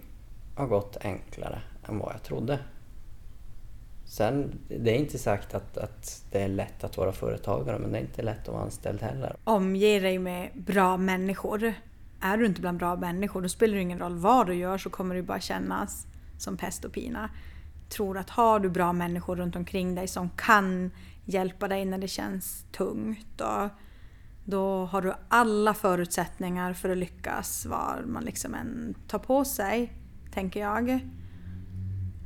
har 0.56 0.66
gått 0.66 0.96
enklare 1.04 1.62
än 1.88 1.98
vad 1.98 2.12
jag 2.14 2.22
trodde. 2.22 2.58
Sen, 4.04 4.58
det 4.68 4.90
är 4.90 4.98
inte 4.98 5.18
sagt 5.18 5.54
att, 5.54 5.78
att 5.78 6.24
det 6.30 6.42
är 6.42 6.48
lätt 6.48 6.84
att 6.84 6.96
vara 6.96 7.12
företagare 7.12 7.78
men 7.78 7.92
det 7.92 7.98
är 7.98 8.02
inte 8.02 8.22
lätt 8.22 8.48
att 8.48 8.54
vara 8.54 8.62
anställd 8.62 9.02
heller. 9.02 9.36
Omge 9.44 10.00
dig 10.00 10.18
med 10.18 10.50
bra 10.54 10.96
människor. 10.96 11.74
Är 12.20 12.36
du 12.36 12.46
inte 12.46 12.60
bland 12.60 12.78
bra 12.78 12.96
människor 12.96 13.42
då 13.42 13.48
spelar 13.48 13.74
det 13.74 13.80
ingen 13.80 13.98
roll 13.98 14.18
vad 14.18 14.46
du 14.46 14.54
gör 14.54 14.78
så 14.78 14.90
kommer 14.90 15.14
det 15.14 15.22
bara 15.22 15.40
kännas 15.40 16.06
som 16.38 16.56
pest 16.56 16.84
och 16.84 16.92
pina. 16.92 17.30
Tror 17.88 18.18
att 18.18 18.30
har 18.30 18.60
du 18.60 18.70
bra 18.70 18.92
människor 18.92 19.36
runt 19.36 19.56
omkring 19.56 19.94
dig 19.94 20.08
som 20.08 20.30
kan 20.30 20.90
hjälpa 21.24 21.68
dig 21.68 21.84
när 21.84 21.98
det 21.98 22.08
känns 22.08 22.64
tungt 22.72 23.40
och 23.40 23.68
då 24.44 24.84
har 24.84 25.02
du 25.02 25.14
alla 25.28 25.74
förutsättningar 25.74 26.72
för 26.72 26.90
att 26.90 26.98
lyckas 26.98 27.66
vad 27.66 28.06
man 28.06 28.24
liksom 28.24 28.54
än 28.54 28.94
tar 29.08 29.18
på 29.18 29.44
sig, 29.44 29.92
tänker 30.32 30.60
jag. 30.60 31.00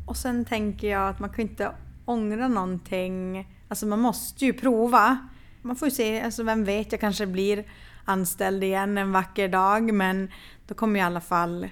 Och 0.08 0.16
sen 0.16 0.44
tänker 0.44 0.90
jag 0.90 1.08
att 1.08 1.18
man 1.18 1.30
kan 1.30 1.40
inte 1.40 1.72
ångra 2.04 2.48
någonting. 2.48 3.48
Alltså 3.68 3.86
man 3.86 4.00
måste 4.00 4.44
ju 4.44 4.52
prova. 4.52 5.18
Man 5.62 5.76
får 5.76 5.88
ju 5.88 5.94
se, 5.94 6.20
alltså 6.20 6.42
vem 6.42 6.64
vet, 6.64 6.92
jag 6.92 7.00
kanske 7.00 7.26
blir 7.26 7.64
anställd 8.04 8.64
igen 8.64 8.98
en 8.98 9.12
vacker 9.12 9.48
dag 9.48 9.92
men 9.94 10.30
då 10.66 10.74
kommer 10.74 11.00
jag 11.00 11.04
i 11.04 11.06
alla 11.06 11.20
fall, 11.20 11.68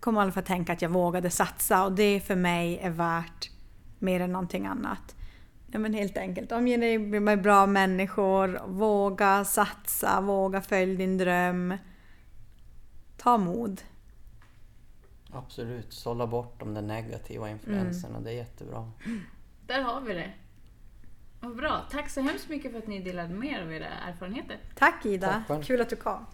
kommer 0.00 0.20
i 0.20 0.22
alla 0.22 0.32
fall 0.32 0.42
tänka 0.42 0.72
att 0.72 0.82
jag 0.82 0.88
vågade 0.88 1.30
satsa 1.30 1.84
och 1.84 1.92
det 1.92 2.20
för 2.20 2.36
mig 2.36 2.78
är 2.82 2.90
värt 2.90 3.50
mer 3.98 4.20
än 4.20 4.32
någonting 4.32 4.66
annat. 4.66 5.16
Ja 5.72 5.78
men 5.78 5.94
helt 5.94 6.16
enkelt, 6.16 6.52
omge 6.52 6.76
dig 6.76 6.98
med 6.98 7.42
bra 7.42 7.66
människor, 7.66 8.60
våga 8.66 9.44
satsa, 9.44 10.20
våga 10.20 10.60
följa 10.60 10.98
din 10.98 11.18
dröm. 11.18 11.74
Ta 13.16 13.38
mod. 13.38 13.82
Absolut, 15.32 15.92
sålla 15.92 16.26
bort 16.26 16.60
de 16.60 16.74
där 16.74 16.82
negativa 16.82 17.50
influenserna, 17.50 18.20
det 18.20 18.30
är 18.30 18.34
jättebra. 18.34 18.90
Där 19.66 19.82
har 19.82 20.00
vi 20.00 20.14
det. 20.14 20.32
Vad 21.40 21.56
bra. 21.56 21.84
Tack 21.90 22.10
så 22.10 22.20
hemskt 22.20 22.48
mycket 22.48 22.72
för 22.72 22.78
att 22.78 22.86
ni 22.86 22.98
delade 23.00 23.34
med 23.34 23.52
er 23.52 23.62
av 23.62 23.72
era 23.72 23.86
erfarenheter. 23.86 24.58
Tack 24.74 25.06
Ida, 25.06 25.44
Tack 25.48 25.64
kul 25.64 25.80
att 25.80 25.90
du 25.90 25.96
kom. 25.96 26.26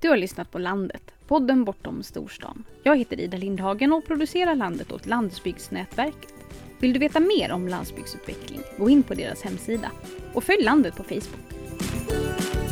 Du 0.00 0.08
har 0.08 0.16
lyssnat 0.16 0.50
på 0.50 0.58
Landet, 0.58 1.14
podden 1.26 1.64
bortom 1.64 2.02
storstan. 2.02 2.64
Jag 2.82 2.98
heter 2.98 3.20
Ida 3.20 3.36
Lindhagen 3.36 3.92
och 3.92 4.06
producerar 4.06 4.54
Landet 4.54 4.92
åt 4.92 5.06
Landsbygdsnätverket. 5.06 6.34
Vill 6.80 6.92
du 6.92 6.98
veta 6.98 7.20
mer 7.20 7.52
om 7.52 7.68
landsbygdsutveckling? 7.68 8.60
Gå 8.78 8.90
in 8.90 9.02
på 9.02 9.14
deras 9.14 9.42
hemsida 9.42 9.90
och 10.34 10.44
följ 10.44 10.62
Landet 10.62 10.96
på 10.96 11.02
Facebook. 11.02 12.67